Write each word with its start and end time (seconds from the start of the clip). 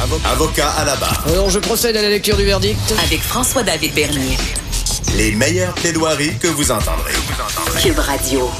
Avocat 0.00 0.70
à 0.78 0.84
la 0.86 0.96
barre. 0.96 1.24
Alors, 1.28 1.50
je 1.50 1.58
procède 1.58 1.94
à 1.94 2.00
la 2.00 2.08
lecture 2.08 2.38
du 2.38 2.44
verdict. 2.44 2.78
Avec 3.04 3.20
François-David 3.20 3.92
Bernier. 3.92 4.38
Les 5.18 5.32
meilleures 5.32 5.74
plaidoiries 5.74 6.38
que 6.38 6.46
vous 6.46 6.70
entendrez. 6.70 7.12
Cube 7.82 7.98
Radio. 7.98 8.50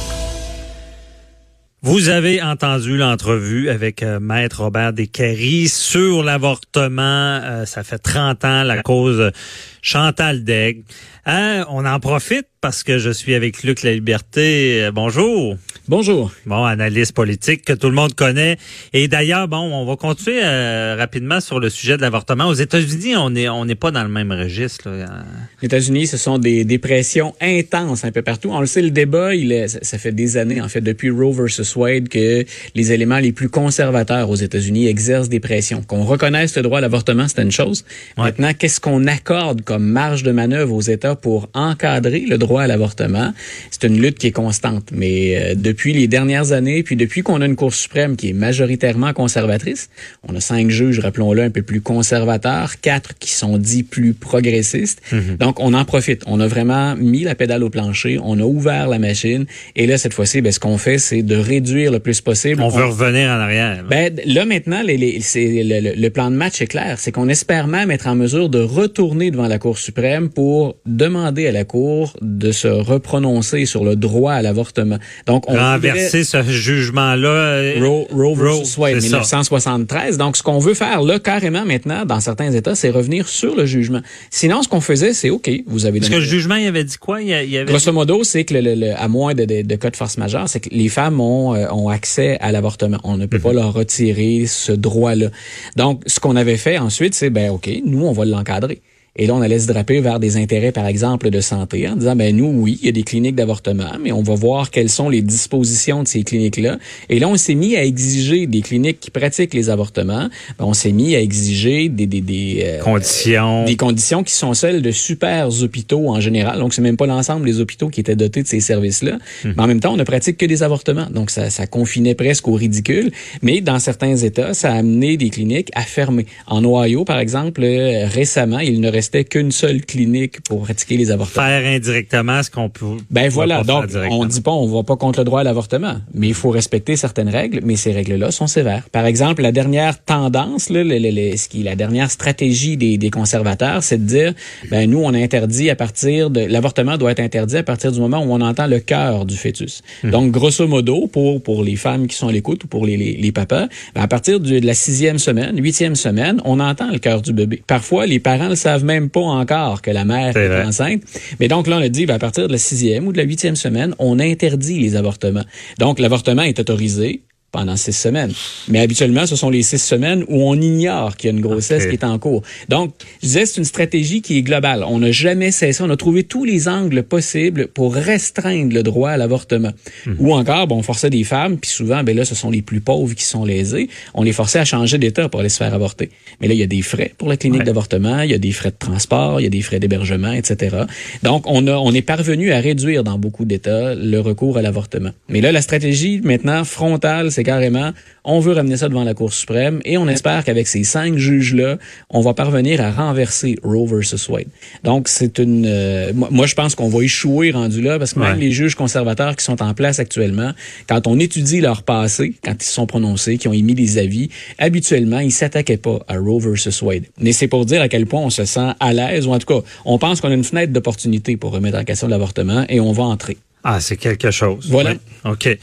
Vous 1.83 2.11
avez 2.11 2.43
entendu 2.43 2.99
l'entrevue 2.99 3.71
avec 3.71 4.03
euh, 4.03 4.21
Maître 4.21 4.65
Robert 4.65 4.93
Descaries 4.93 5.71
sur 5.71 6.23
l'avortement. 6.23 7.41
Euh, 7.43 7.65
ça 7.65 7.85
fait 7.85 7.99
30 7.99 8.45
ans, 8.45 8.63
la 8.63 8.83
cause 8.83 9.33
Chantal 9.81 10.45
Daigle. 10.45 10.83
Hein, 11.27 11.67
on 11.69 11.85
en 11.85 12.01
profite 12.01 12.47
parce 12.63 12.83
que 12.83 12.99
je 12.99 13.11
suis 13.11 13.35
avec 13.35 13.63
Luc 13.63 13.83
La 13.83 13.93
Liberté. 13.93 14.85
Euh, 14.85 14.91
bonjour. 14.93 15.57
Bonjour. 15.89 16.31
Bon, 16.47 16.65
analyste 16.65 17.13
politique 17.13 17.65
que 17.65 17.73
tout 17.73 17.89
le 17.89 17.95
monde 17.95 18.15
connaît. 18.15 18.59
Et 18.93 19.09
d'ailleurs, 19.09 19.49
bon, 19.49 19.59
on 19.59 19.85
va 19.87 19.97
continuer 19.97 20.41
euh, 20.43 20.95
rapidement 20.99 21.41
sur 21.41 21.59
le 21.59 21.71
sujet 21.71 21.97
de 21.97 22.03
l'avortement. 22.03 22.47
Aux 22.47 22.55
États-Unis, 22.55 23.17
on 23.17 23.31
n'est 23.31 23.49
on 23.49 23.67
pas 23.67 23.91
dans 23.91 24.03
le 24.03 24.09
même 24.09 24.31
registre. 24.31 24.91
Là. 24.91 25.25
Les 25.63 25.67
États-Unis, 25.67 26.07
ce 26.07 26.17
sont 26.17 26.39
des, 26.39 26.65
des 26.65 26.79
pressions 26.79 27.35
intenses 27.41 28.05
un 28.05 28.13
peu 28.13 28.23
partout. 28.23 28.51
On 28.51 28.61
le 28.61 28.67
sait, 28.67 28.83
le 28.83 28.91
débat, 28.91 29.35
il 29.35 29.53
est, 29.53 29.85
ça 29.85 29.99
fait 29.99 30.13
des 30.13 30.37
années, 30.37 30.61
en 30.61 30.69
fait, 30.69 30.81
depuis 30.83 31.11
Roe 31.11 31.33
versus 31.33 31.75
Wade, 31.77 32.09
que 32.09 32.45
les 32.75 32.93
éléments 32.93 33.19
les 33.19 33.33
plus 33.33 33.49
conservateurs 33.49 34.29
aux 34.29 34.37
États-Unis 34.37 34.87
exercent 34.87 35.29
des 35.29 35.41
pressions. 35.41 35.83
Qu'on 35.83 36.05
reconnaisse 36.05 36.57
le 36.57 36.63
droit 36.63 36.79
à 36.79 36.83
l'avortement, 36.83 37.27
c'est 37.29 37.43
une 37.43 37.53
chose. 37.53 37.85
Ouais. 38.17 38.25
Maintenant, 38.25 38.53
qu'est-ce 38.53 38.81
qu'on 38.81 39.07
accorde 39.07 39.63
comme 39.63 39.85
marge 39.85 40.23
de 40.23 40.33
manœuvre 40.33 40.75
aux 40.75 40.81
États 40.83 41.17
pour 41.21 41.49
encadrer 41.55 42.21
le 42.29 42.39
droit 42.39 42.63
à 42.63 42.67
l'avortement? 42.67 43.33
C'est 43.71 43.85
une 43.87 44.01
lutte 44.01 44.19
qui 44.19 44.27
est 44.29 44.33
constante. 44.33 44.91
Mais 44.93 45.37
euh, 45.37 45.55
depuis 45.57 45.93
les 45.93 46.09
dernières 46.09 46.53
années, 46.53 46.83
puis 46.83 46.97
depuis 46.97 47.23
qu'on 47.23 47.41
a 47.41 47.47
une 47.47 47.57
Cour 47.57 47.75
suprême 47.75 48.17
qui 48.17 48.31
est 48.31 48.33
majoritairement 48.33 49.13
conservatrice, 49.13 49.91
on 50.27 50.35
a 50.35 50.41
cinq 50.41 50.71
juges, 50.71 50.99
rappelons-le, 51.01 51.43
un 51.43 51.51
peu 51.51 51.63
plus 51.63 51.81
conservateurs, 51.81 52.81
quatre 52.81 53.19
qui 53.19 53.31
sont 53.33 53.59
dits 53.59 53.83
plus 53.83 54.15
progressistes. 54.15 55.01
Donc, 55.39 55.61
on 55.61 55.75
en 55.75 55.85
profite. 55.85 56.23
On 56.27 56.41
a 56.41 56.47
vraiment 56.47 56.97
mis 56.97 57.23
la 57.25 57.35
pédale 57.35 57.63
au 57.65 57.71
plancher, 57.71 58.19
on 58.23 58.39
a 58.39 58.43
ouvert 58.45 58.89
la 58.89 58.99
machine, 58.99 59.47
et 59.77 59.87
là, 59.87 59.99
cette 59.99 60.15
fois-ci, 60.15 60.41
ben, 60.41 60.53
ce 60.53 60.59
qu'on 60.61 60.79
fait, 60.79 60.99
c'est 60.99 61.23
de 61.23 61.37
réduire 61.37 61.93
le 61.93 61.99
plus 62.01 62.21
possible. 62.21 62.63
On 62.63 62.69
veut 62.69 62.85
revenir 62.85 63.29
en 63.31 63.35
arrière. 63.41 63.85
Ben, 63.89 64.15
là, 64.27 64.45
maintenant, 64.45 64.83
les, 64.83 64.97
les- 64.97 65.21
le- 65.35 65.95
le 66.01 66.11
plan 66.11 66.31
de 66.31 66.37
match 66.37 66.61
est 66.63 66.67
clair. 66.67 66.97
C'est 66.99 67.13
qu'on 67.13 67.29
espère 67.29 67.67
même 67.67 67.91
être 67.91 68.07
en 68.07 68.15
mesure 68.15 68.49
de 68.49 68.61
retourner 68.61 69.31
devant 69.31 69.47
la 69.49 69.59
Cour 69.59 69.79
suprême 69.79 70.29
pour 70.31 70.77
demander 71.01 71.47
à 71.47 71.53
la 71.53 71.65
Cour 71.65 72.15
de 72.21 72.53
se 72.53 72.69
reprononcer 72.69 73.65
sur 73.67 73.85
le 73.85 73.97
droit 73.97 74.33
à 74.35 74.43
l'avortement. 74.43 74.99
Donc, 75.27 75.49
on 75.49 75.55
Renverser 75.55 76.25
ce 76.25 76.43
jugement-là. 76.43 77.29
euh, 77.29 77.75
Roe, 77.81 78.07
Roe 78.13 78.35
versus 78.35 78.77
Wade, 78.77 79.01
c'est 79.01 79.09
ça. 79.09 79.17
1973. 79.19 80.19
Donc, 80.19 80.37
ce 80.37 80.43
qu'on 80.43 80.59
veut 80.59 80.75
faire 80.75 81.03
là, 81.03 81.19
carrément 81.19 81.65
maintenant, 81.65 82.05
dans 82.05 82.21
certains 82.21 82.53
États, 82.53 82.75
c'est 82.75 82.91
revenir 82.91 83.29
sur 83.29 83.57
le 83.57 83.67
jugement. 83.67 84.01
Sinon, 84.31 84.63
ce 84.63 84.69
qu'on 84.69 84.81
faisait, 84.81 85.13
c'est 85.13 85.31
OK, 85.31 85.51
vous 85.67 85.87
avez 85.87 86.01
Parce 86.01 86.11
que 86.11 86.17
le 86.17 86.21
jugement, 86.23 86.57
il 86.57 86.67
avait 86.67 86.85
dit 86.85 86.99
quoi? 86.99 87.23
Il 87.23 87.33
avait... 87.33 87.65
Grosso 87.65 87.93
modo, 87.93 88.23
c'est 88.25 88.45
que 88.45 88.55
le, 88.55 88.61
le- 88.61 88.75
le- 88.75 88.93
à 89.01 89.09
moins 89.09 89.35
de, 89.35 89.45
de, 89.45 89.63
de 89.63 89.75
cas 89.77 89.91
de 89.91 89.97
force 89.97 90.19
majeure, 90.19 90.49
c'est 90.49 90.61
que 90.61 90.69
les 90.71 90.89
femmes 90.89 91.21
ont, 91.21 91.55
euh, 91.55 91.67
ont 91.73 91.89
accès 91.89 92.37
à 92.41 92.53
l'avortement. 92.53 92.99
On 93.05 93.17
ne 93.17 93.27
peut 93.27 93.39
Mhm. 93.39 93.43
pas 93.43 93.53
leur 93.53 93.73
retirer 93.73 94.45
ce 94.47 94.73
droit-là. 94.73 95.29
Donc, 95.77 96.03
ce 96.07 96.21
qu'on 96.21 96.37
avait 96.37 96.57
fait 96.59 96.79
ensuite, 96.79 97.15
c'est 97.15 97.31
ben 97.31 97.51
ok, 97.51 97.71
nous 97.85 98.05
on 98.07 98.13
va 98.13 98.25
l'encadrer. 98.25 98.81
Et 99.21 99.27
là, 99.27 99.35
on 99.35 99.43
allait 99.43 99.59
se 99.59 99.67
draper 99.67 100.01
vers 100.01 100.19
des 100.19 100.39
intérêts, 100.39 100.73
par 100.73 100.87
exemple, 100.87 101.29
de 101.29 101.41
santé, 101.43 101.87
en 101.87 101.95
disant, 101.95 102.17
ben 102.17 102.35
nous, 102.35 102.47
oui, 102.47 102.79
il 102.81 102.87
y 102.87 102.89
a 102.89 102.93
des 102.93 103.03
cliniques 103.03 103.35
d'avortement, 103.35 103.99
mais 104.03 104.13
on 104.13 104.23
va 104.23 104.35
voir 104.35 104.71
quelles 104.71 104.89
sont 104.89 105.11
les 105.11 105.21
dispositions 105.21 106.03
de 106.03 106.09
ces 106.09 106.23
cliniques-là. 106.23 106.79
Et 107.11 107.19
là, 107.19 107.29
on 107.29 107.37
s'est 107.37 107.55
mis 107.55 107.77
à 107.77 107.85
exiger 107.85 108.47
des 108.47 108.63
cliniques 108.63 108.99
qui 108.99 109.11
pratiquent 109.11 109.53
les 109.53 109.69
avortements. 109.69 110.31
Ben, 110.59 110.65
on 110.65 110.73
s'est 110.73 110.93
mis 110.93 111.15
à 111.17 111.21
exiger 111.21 111.91
des, 111.91 112.07
des, 112.07 112.23
des, 112.23 112.63
euh, 112.65 112.79
Conditions. 112.81 113.67
des 113.67 113.77
conditions 113.77 114.25
qui 114.25 114.33
sont 114.33 114.55
celles 114.55 114.81
de 114.81 114.91
super 114.91 115.51
hôpitaux 115.63 116.09
en 116.09 116.21
général. 116.21 116.59
Donc, 116.59 116.73
c'est 116.73 116.81
même 116.81 116.97
pas 116.97 117.07
l'ensemble 117.07 117.45
des 117.45 117.61
hôpitaux 117.61 117.91
qui 117.91 118.01
étaient 118.01 118.17
dotés 118.17 118.43
de 118.43 118.49
ces 118.49 118.61
services-là. 118.61 119.19
Hmm. 119.45 119.53
Mais 119.55 119.63
en 119.63 119.67
même 119.67 119.81
temps, 119.81 119.93
on 119.93 119.99
ne 119.99 120.05
pratique 120.05 120.39
que 120.39 120.47
des 120.47 120.63
avortements. 120.63 121.09
Donc, 121.11 121.29
ça, 121.29 121.51
ça 121.51 121.67
confinait 121.67 122.15
presque 122.15 122.49
au 122.49 122.55
ridicule. 122.55 123.11
Mais 123.43 123.61
dans 123.61 123.81
certains 123.81 124.17
États, 124.17 124.55
ça 124.55 124.73
a 124.73 124.77
amené 124.77 125.19
des 125.19 125.29
cliniques 125.29 125.69
à 125.75 125.83
fermer. 125.83 126.25
En 126.47 126.65
Ohio, 126.65 127.05
par 127.05 127.19
exemple, 127.19 127.63
euh, 127.63 128.07
récemment, 128.07 128.61
il 128.61 128.81
ne 128.81 128.89
restait 128.89 129.10
qu'une 129.25 129.53
seule 129.53 129.85
clinique 129.85 130.41
pour 130.43 130.63
pratiquer 130.63 130.97
les 130.97 131.11
avortements. 131.11 131.45
Faire 131.47 131.67
indirectement 131.67 132.43
ce 132.43 132.51
qu'on 132.51 132.69
peut. 132.69 132.97
Ben 133.11 133.29
voilà, 133.29 133.63
donc 133.65 133.85
on 134.11 134.25
dit 134.25 134.41
pas 134.41 134.53
on 134.53 134.67
va 134.67 134.83
pas 134.83 134.97
contre 134.97 135.21
le 135.21 135.25
droit 135.25 135.41
à 135.41 135.45
l'avortement, 135.45 135.97
mais 136.15 136.29
il 136.29 136.35
faut 136.35 136.51
respecter 136.51 136.97
certaines 136.97 137.29
règles, 137.29 137.61
mais 137.65 137.77
ces 137.77 137.93
règles-là 137.93 138.31
sont 138.31 138.47
sévères. 138.47 138.89
Par 138.91 139.07
exemple, 139.07 139.43
la 139.43 139.53
dernière 139.53 140.03
tendance, 140.05 140.71
là, 140.71 140.83
le- 140.85 140.99
le- 140.99 141.11
le- 141.11 141.37
ce 141.37 141.49
qui 141.49 141.61
est 141.61 141.65
la 141.65 141.77
dernière 141.77 142.11
stratégie 142.11 142.77
des, 142.77 142.99
des 142.99 143.11
conservateurs, 143.11 143.83
c'est 143.83 143.99
de 143.99 144.07
dire, 144.09 144.35
ben 144.71 144.89
nous 144.91 145.01
on 145.03 145.15
interdit 145.15 145.71
à 145.71 145.77
partir 145.77 146.31
de 146.31 146.41
l'avortement 146.41 146.97
doit 146.97 147.13
être 147.13 147.21
interdit 147.21 147.57
à 147.57 147.63
partir 147.63 147.93
du 147.93 148.01
moment 148.01 148.19
où 148.25 148.31
on 148.33 148.41
entend 148.41 148.67
le 148.67 148.79
cœur 148.81 149.25
du 149.27 149.37
fœtus. 149.37 149.83
Donc 150.05 150.31
grosso 150.31 150.67
modo, 150.67 151.07
pour 151.07 151.43
pour 151.43 151.63
les 151.65 151.77
femmes 151.77 152.07
qui 152.07 152.17
sont 152.17 152.29
à 152.29 152.33
l'écoute 152.33 152.65
ou 152.65 152.67
pour 152.67 152.87
les, 152.87 152.97
les, 152.97 153.15
les 153.17 153.33
papas, 153.33 153.67
ben, 153.95 154.03
à 154.03 154.09
partir 154.09 154.41
du- 154.41 154.61
de 154.61 154.67
la 154.67 154.75
sixième 154.75 155.19
semaine, 155.19 155.61
huitième 155.63 155.97
semaine, 155.97 156.41
on 156.45 156.61
entend 156.61 156.91
le 156.91 156.99
cœur 156.99 157.23
du 157.23 157.33
bébé. 157.33 157.63
Parfois, 157.67 158.07
les 158.07 158.19
parents 158.21 158.49
ne 158.49 158.55
savent 158.55 158.85
même 158.91 159.11
pas 159.11 159.21
encore 159.21 159.83
que 159.83 159.91
la 159.91 160.05
mère 160.05 160.37
est 160.37 160.63
enceinte. 160.63 161.03
Mais 161.39 161.49
donc 161.49 161.67
là, 161.67 161.77
on 161.77 161.83
a 161.83 161.89
dit, 161.89 162.07
ben, 162.07 162.15
à 162.15 162.19
partir 162.19 162.47
de 162.47 162.53
la 162.53 162.59
sixième 162.59 163.07
ou 163.07 163.13
de 163.13 163.19
la 163.19 163.25
huitième 163.25 163.57
semaine, 163.57 163.95
on 163.99 164.19
interdit 164.19 164.79
les 164.79 164.97
avortements. 164.97 165.45
Donc, 165.79 165.99
l'avortement 165.99 166.43
est 166.43 166.59
autorisé 166.59 167.23
pendant 167.53 167.77
six 167.77 167.93
semaines. 167.93 168.33
Mais 168.69 168.81
habituellement, 168.81 169.27
ce 169.27 169.37
sont 169.37 169.51
les 169.51 169.63
six 169.63 169.79
semaines 169.83 170.25
où 170.29 170.43
on 170.49 170.55
ignore 170.61 171.17
qu'il 171.17 171.31
y 171.31 171.33
a 171.33 171.37
une 171.37 171.43
grossesse 171.43 171.87
qui 171.87 171.93
est 171.95 172.05
en 172.05 172.19
cours. 172.19 172.43
Donc, 172.69 172.93
je 173.23 173.27
disais, 173.27 173.47
c'est 173.47 173.59
une 173.59 173.65
stratégie 173.65 174.23
qui 174.23 174.39
est 174.39 174.43
globale. 174.43 174.85
On 174.87 174.99
n'a 175.01 175.11
jamais 175.13 175.51
cessé, 175.51 175.83
on 175.83 175.91
a 175.91 175.97
trouvé 175.97 176.23
tous 176.25 176.45
les 176.45 176.69
angles 176.69 177.03
possibles 177.03 177.67
pour 177.69 177.95
restreindre 177.95 178.73
le 178.75 178.83
droit 178.83 179.11
à 179.11 179.17
l'avortement. 179.17 179.73
Ou 180.19 180.33
encore, 180.35 180.67
bon, 180.67 180.77
on 180.77 180.83
forçait 180.83 181.11
des 181.11 181.25
femmes, 181.25 181.59
puis 181.59 181.71
souvent, 181.71 182.03
ben 182.05 182.17
là, 182.17 182.25
ce 182.25 182.35
sont 182.35 182.51
les 182.51 182.63
plus 182.63 182.81
pauvres 182.81 183.15
qui 183.15 183.25
sont 183.25 183.45
lésés. 183.45 183.89
On 184.15 184.23
les 184.23 184.33
forçait 184.33 184.59
à 184.59 184.65
changer 184.65 184.99
d'état 184.99 185.29
pour 185.29 185.41
aller 185.41 185.49
se 185.49 185.59
faire 185.59 185.75
avorter. 185.75 186.11
Mais 186.41 186.49
là, 186.49 186.55
il 186.55 186.61
y 186.61 186.63
a 186.63 186.67
des 186.67 186.83
frais 186.83 187.13
pour 187.19 187.29
la 187.29 187.37
clinique 187.37 187.61
Ouais. 187.61 187.65
d'avortement, 187.67 188.21
il 188.23 188.31
y 188.31 188.35
a 188.35 188.39
des 188.39 188.53
frais 188.53 188.71
de 188.71 188.77
transport, 188.79 189.41
il 189.41 189.45
y 189.45 189.47
a 189.47 189.51
des 189.51 189.61
frais 189.63 189.81
d'hébergement, 189.81 190.33
etc. 190.33 190.77
Donc, 191.23 191.43
on 191.47 191.67
a, 191.67 191.73
on 191.77 191.93
est 191.93 192.03
parvenu 192.03 192.53
à 192.53 192.61
réduire 192.61 193.03
dans 193.05 193.19
beaucoup 193.19 193.45
d'États 193.45 193.95
le 193.95 194.19
recours 194.21 194.57
à 194.57 194.63
l'avortement. 194.63 195.11
Mais 195.29 195.41
là, 195.41 195.53
la 195.53 195.63
stratégie 195.63 196.21
maintenant 196.23 196.65
frontale, 196.65 197.31
c'est 197.33 197.40
carrément, 197.45 197.93
on 198.25 198.41
veut 198.41 198.53
ramener 198.53 198.77
ça 198.77 198.89
devant 198.89 199.05
la 199.05 199.15
Cour 199.15 199.33
suprême 199.33 199.81
et 199.85 199.97
on 199.99 200.09
espère 200.09 200.45
qu'avec 200.45 200.67
ces 200.67 200.85
cinq 200.85 201.17
juges-là, 201.17 201.79
on 202.11 202.21
va 202.21 202.35
parvenir 202.35 202.81
à 202.81 202.91
renverser 202.91 203.57
Roe 203.63 203.87
versus 203.87 204.29
Wade. 204.29 204.49
Donc, 204.85 205.09
c'est 205.09 205.39
une, 205.39 205.65
euh, 205.67 206.13
moi, 206.15 206.29
moi, 206.31 206.47
je 206.47 206.55
pense 206.55 206.75
qu'on 206.75 206.89
va 206.89 207.03
échouer 207.03 207.51
rendu 207.51 207.83
là 207.83 207.99
parce 207.99 208.15
que 208.15 208.21
même 208.21 208.35
Ouais. 208.35 208.39
les 208.45 208.53
juges 208.53 208.75
conservateurs 208.75 209.37
qui 209.37 209.45
sont 209.45 209.63
en 209.63 209.75
place 209.75 209.99
actuellement, 209.99 210.53
quand 210.89 211.07
on 211.07 211.19
étudie 211.19 211.61
leur 211.61 211.83
passé, 211.83 212.35
quand 212.45 212.55
ils 212.61 212.65
se 212.65 212.73
sont 212.73 212.87
prononcés, 212.87 213.39
qui 213.39 213.49
ont 213.49 213.53
émis 213.53 213.75
des 213.75 213.99
avis, 213.99 214.29
habituellement, 214.59 215.19
ils 215.21 215.33
s'attaquaient 215.33 215.77
pas 215.77 216.01
à 216.09 216.17
Roe 216.19 216.39
versus 216.41 216.81
Wade. 216.83 217.05
Mais 217.19 217.33
c'est 217.33 217.49
pour 217.49 217.65
dire 217.65 217.81
à 217.83 217.89
quel 217.89 218.07
point 218.07 218.21
on 218.21 218.31
se 218.31 218.45
sent 218.45 218.71
à 218.79 218.93
l'aise, 218.93 219.27
ou 219.27 219.33
en 219.33 219.39
tout 219.39 219.47
cas, 219.47 219.67
on 219.85 219.99
pense 219.99 220.21
qu'on 220.21 220.31
a 220.31 220.35
une 220.35 220.45
fenêtre 220.45 220.73
d'opportunité 220.73 221.37
pour 221.37 221.53
remettre 221.53 221.79
en 221.79 221.85
question 221.85 222.09
l'avortement 222.09 222.65
et 222.69 222.81
on 222.81 222.93
va 222.93 223.05
entrer. 223.05 223.37
Ah, 223.63 223.79
c'est 223.81 223.97
quelque 223.97 224.31
chose. 224.31 224.67
Voilà. 224.71 224.93
Oui. 224.93 225.31
OK. 225.33 225.59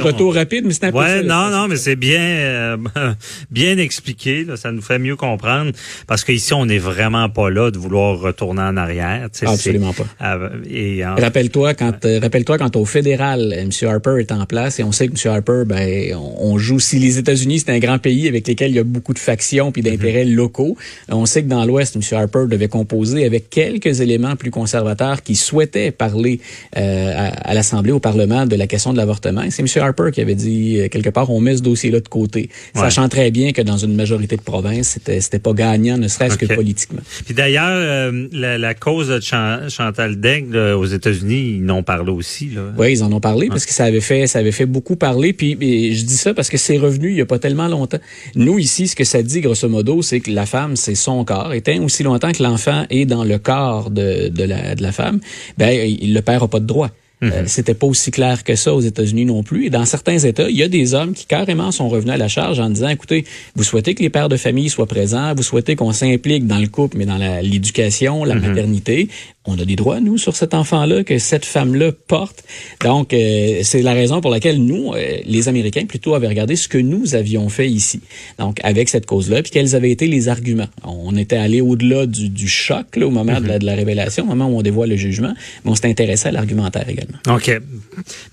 On- 0.00 0.04
retour 0.04 0.34
rapide, 0.34 0.64
mais 0.64 0.72
c'est 0.72 0.84
un 0.84 0.92
peu 0.92 0.98
Ouais, 0.98 1.16
ça, 1.18 1.22
non, 1.24 1.50
non, 1.50 1.66
mais 1.68 1.76
c'est 1.76 1.96
bien, 1.96 2.20
euh, 2.20 2.76
bien 3.50 3.76
expliqué. 3.78 4.44
Là, 4.44 4.56
ça 4.56 4.70
nous 4.70 4.82
fait 4.82 4.98
mieux 5.00 5.16
comprendre 5.16 5.72
parce 6.06 6.22
qu'ici, 6.24 6.52
on 6.54 6.66
n'est 6.66 6.78
vraiment 6.78 7.28
pas 7.28 7.50
là 7.50 7.70
de 7.72 7.78
vouloir 7.78 8.18
retourner 8.20 8.62
en 8.62 8.76
arrière. 8.76 9.28
Absolument 9.44 9.92
c'est- 9.92 10.04
pas. 10.18 10.38
Et 10.70 11.04
en- 11.04 11.16
Rappelle-toi 11.16 11.74
quand 11.74 12.04
euh, 12.04 12.20
rappelle-toi 12.20 12.58
quand 12.58 12.76
au 12.76 12.84
fédéral, 12.84 13.52
euh, 13.52 13.62
M. 13.62 13.70
Harper 13.88 14.16
est 14.20 14.30
en 14.32 14.46
place 14.46 14.78
et 14.78 14.84
on 14.84 14.92
sait 14.92 15.08
que 15.08 15.12
M. 15.12 15.32
Harper, 15.34 15.62
ben, 15.66 16.14
on, 16.14 16.52
on 16.52 16.58
joue. 16.58 16.78
Si 16.78 16.98
les 16.98 17.18
États-Unis 17.18 17.60
c'est 17.60 17.72
un 17.72 17.78
grand 17.80 17.98
pays 17.98 18.28
avec 18.28 18.46
lesquels 18.46 18.70
il 18.70 18.76
y 18.76 18.80
a 18.80 18.84
beaucoup 18.84 19.12
de 19.14 19.18
factions 19.18 19.72
puis 19.72 19.82
d'intérêts 19.82 20.24
locaux, 20.24 20.76
on 21.08 21.26
sait 21.26 21.42
que 21.42 21.48
dans 21.48 21.64
l'Ouest, 21.64 21.96
M. 21.96 22.02
Harper 22.12 22.44
devait 22.48 22.68
composer 22.68 23.24
avec 23.24 23.50
quelques 23.50 24.00
éléments 24.00 24.36
plus 24.36 24.50
conservateurs 24.52 25.22
qui 25.22 25.34
souhaitaient 25.34 25.90
parler 25.90 26.40
euh, 26.76 27.07
à, 27.14 27.26
à 27.50 27.54
l'Assemblée, 27.54 27.92
au 27.92 28.00
Parlement 28.00 28.46
de 28.46 28.56
la 28.56 28.66
question 28.66 28.92
de 28.92 28.96
l'avortement. 28.98 29.42
C'est 29.50 29.62
M. 29.62 29.82
Harper 29.82 30.10
qui 30.12 30.20
avait 30.20 30.34
dit 30.34 30.78
euh, 30.80 30.88
quelque 30.88 31.10
part, 31.10 31.30
on 31.30 31.40
met 31.40 31.56
ce 31.56 31.62
dossier-là 31.62 32.00
de 32.00 32.08
côté, 32.08 32.50
Ouais. 32.74 32.80
sachant 32.82 33.08
très 33.08 33.30
bien 33.30 33.52
que 33.52 33.62
dans 33.62 33.76
une 33.78 33.94
majorité 33.94 34.36
de 34.36 34.42
provinces, 34.42 34.88
c'était 34.88 35.20
c'était 35.20 35.38
pas 35.38 35.52
gagnant, 35.52 35.98
ne 35.98 36.08
serait-ce 36.08 36.36
que 36.38 36.46
politiquement. 36.46 37.00
Puis 37.24 37.34
d'ailleurs, 37.34 37.66
euh, 37.70 38.28
la, 38.32 38.58
la 38.58 38.74
cause 38.74 39.08
de 39.08 39.20
Chan- 39.20 39.68
Chantal 39.68 40.20
Daigle 40.20 40.56
là, 40.56 40.78
aux 40.78 40.86
États-Unis, 40.86 41.56
ils 41.56 41.64
n'ont 41.64 41.82
parlé 41.82 42.10
aussi. 42.12 42.50
Là. 42.50 42.62
Oui, 42.78 42.92
ils 42.92 43.02
en 43.02 43.12
ont 43.12 43.20
parlé 43.20 43.48
parce 43.48 43.66
que 43.66 43.72
ça 43.72 43.84
avait 43.84 44.00
fait, 44.00 44.26
ça 44.26 44.38
avait 44.40 44.52
fait 44.52 44.66
beaucoup 44.66 44.96
parler. 44.96 45.32
Puis 45.32 45.56
et 45.60 45.94
je 45.94 46.04
dis 46.04 46.16
ça 46.16 46.34
parce 46.34 46.48
que 46.48 46.56
c'est 46.58 46.78
revenu 46.78 47.10
il 47.10 47.16
y 47.16 47.20
a 47.20 47.26
pas 47.26 47.38
tellement 47.38 47.68
longtemps. 47.68 47.98
Nous 48.34 48.58
ici, 48.58 48.88
ce 48.88 48.96
que 48.96 49.04
ça 49.04 49.22
dit 49.22 49.40
grosso 49.40 49.68
modo, 49.68 50.02
c'est 50.02 50.20
que 50.20 50.30
la 50.30 50.46
femme, 50.46 50.76
c'est 50.76 50.94
son 50.94 51.24
corps. 51.24 51.52
Et 51.52 51.60
tant 51.60 51.82
aussi 51.82 52.02
longtemps 52.02 52.32
que 52.32 52.42
l'enfant 52.42 52.84
est 52.90 53.04
dans 53.06 53.24
le 53.24 53.38
corps 53.38 53.90
de, 53.90 54.28
de, 54.28 54.44
la, 54.44 54.74
de 54.74 54.82
la 54.82 54.92
femme, 54.92 55.20
ben 55.56 55.70
il- 55.70 56.14
le 56.14 56.20
père 56.22 56.42
a 56.42 56.48
pas 56.48 56.60
de 56.60 56.66
droit. 56.66 56.90
Euh, 57.22 57.42
C'était 57.46 57.74
pas 57.74 57.86
aussi 57.86 58.10
clair 58.12 58.44
que 58.44 58.54
ça 58.54 58.72
aux 58.72 58.80
États-Unis 58.80 59.24
non 59.24 59.42
plus. 59.42 59.66
Et 59.66 59.70
dans 59.70 59.84
certains 59.84 60.18
États, 60.18 60.48
il 60.48 60.56
y 60.56 60.62
a 60.62 60.68
des 60.68 60.94
hommes 60.94 61.14
qui 61.14 61.26
carrément 61.26 61.72
sont 61.72 61.88
revenus 61.88 62.14
à 62.14 62.16
la 62.16 62.28
charge 62.28 62.60
en 62.60 62.70
disant, 62.70 62.88
écoutez, 62.88 63.24
vous 63.56 63.64
souhaitez 63.64 63.94
que 63.96 64.02
les 64.02 64.10
pères 64.10 64.28
de 64.28 64.36
famille 64.36 64.68
soient 64.70 64.86
présents, 64.86 65.34
vous 65.34 65.42
souhaitez 65.42 65.74
qu'on 65.74 65.92
s'implique 65.92 66.46
dans 66.46 66.58
le 66.58 66.68
couple, 66.68 66.96
mais 66.96 67.06
dans 67.06 67.18
la- 67.18 67.42
l'éducation, 67.42 68.24
la, 68.24 68.34
maternité. 68.36 69.08
On 69.50 69.58
a 69.58 69.64
des 69.64 69.76
droits, 69.76 69.98
nous, 69.98 70.18
sur 70.18 70.36
cet 70.36 70.52
enfant-là 70.52 71.04
que 71.04 71.16
cette 71.16 71.46
femme-là 71.46 71.92
porte. 72.06 72.44
Donc, 72.84 73.14
euh, 73.14 73.60
c'est 73.62 73.80
la 73.80 73.94
raison 73.94 74.20
pour 74.20 74.30
laquelle 74.30 74.62
nous, 74.62 74.92
euh, 74.92 75.16
les 75.24 75.48
Américains, 75.48 75.86
plutôt 75.86 76.14
avaient 76.14 76.28
regardé 76.28 76.54
ce 76.54 76.68
que 76.68 76.76
nous 76.76 77.14
avions 77.14 77.48
fait 77.48 77.66
ici. 77.66 78.00
Donc, 78.38 78.58
avec 78.62 78.90
cette 78.90 79.06
cause-là, 79.06 79.42
puis 79.42 79.50
quels 79.50 79.74
avaient 79.74 79.90
été 79.90 80.06
les 80.06 80.28
arguments. 80.28 80.68
On 80.84 81.16
était 81.16 81.38
allé 81.38 81.62
au-delà 81.62 82.04
du, 82.04 82.28
du 82.28 82.46
choc 82.46 82.96
là, 82.96 83.06
au 83.06 83.10
moment 83.10 83.40
de, 83.40 83.48
la, 83.48 83.58
de 83.58 83.64
la 83.64 83.74
révélation, 83.74 84.24
au 84.24 84.26
moment 84.26 84.48
où 84.48 84.58
on 84.58 84.62
dévoile 84.62 84.90
le 84.90 84.96
jugement, 84.96 85.32
mais 85.64 85.70
on 85.70 85.74
s'est 85.74 85.88
intéressé 85.88 86.28
à 86.28 86.32
l'argumentaire 86.32 86.86
également. 86.86 87.16
OK. 87.26 87.50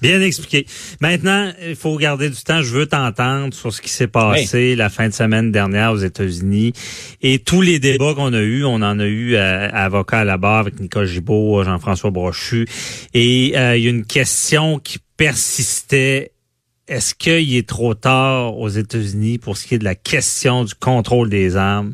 Bien 0.01 0.19
expliqué. 0.19 0.65
Maintenant, 0.99 1.49
il 1.65 1.77
faut 1.77 1.95
garder 1.95 2.29
du 2.29 2.43
temps. 2.43 2.61
Je 2.61 2.73
veux 2.73 2.87
t'entendre 2.87 3.53
sur 3.53 3.73
ce 3.73 3.81
qui 3.81 3.89
s'est 3.89 4.07
passé 4.07 4.75
la 4.75 4.89
fin 4.89 5.07
de 5.07 5.13
semaine 5.13 5.53
dernière 5.53 5.93
aux 5.93 5.97
États-Unis 5.97 6.73
et 7.21 7.39
tous 7.39 7.61
les 7.61 7.79
débats 7.79 8.13
qu'on 8.15 8.33
a 8.33 8.41
eus. 8.41 8.65
On 8.65 8.81
en 8.81 8.99
a 8.99 9.05
eu 9.05 9.37
à, 9.37 9.69
à 9.69 9.85
avocat 9.85 10.19
à 10.19 10.23
la 10.25 10.37
barre 10.37 10.59
avec 10.59 10.81
Nicole 10.81 11.04
Gibault, 11.05 11.63
Jean-François 11.63 12.11
Brochu. 12.11 12.67
Et 13.13 13.53
euh, 13.55 13.77
il 13.77 13.83
y 13.83 13.87
a 13.87 13.89
une 13.89 14.05
question 14.05 14.79
qui 14.79 14.99
persistait. 15.17 16.31
Est-ce 16.87 17.15
qu'il 17.15 17.55
est 17.55 17.67
trop 17.67 17.95
tard 17.95 18.57
aux 18.57 18.69
États-Unis 18.69 19.39
pour 19.39 19.57
ce 19.57 19.65
qui 19.65 19.75
est 19.75 19.79
de 19.79 19.83
la 19.83 19.95
question 19.95 20.63
du 20.63 20.75
contrôle 20.75 21.29
des 21.29 21.55
armes? 21.55 21.93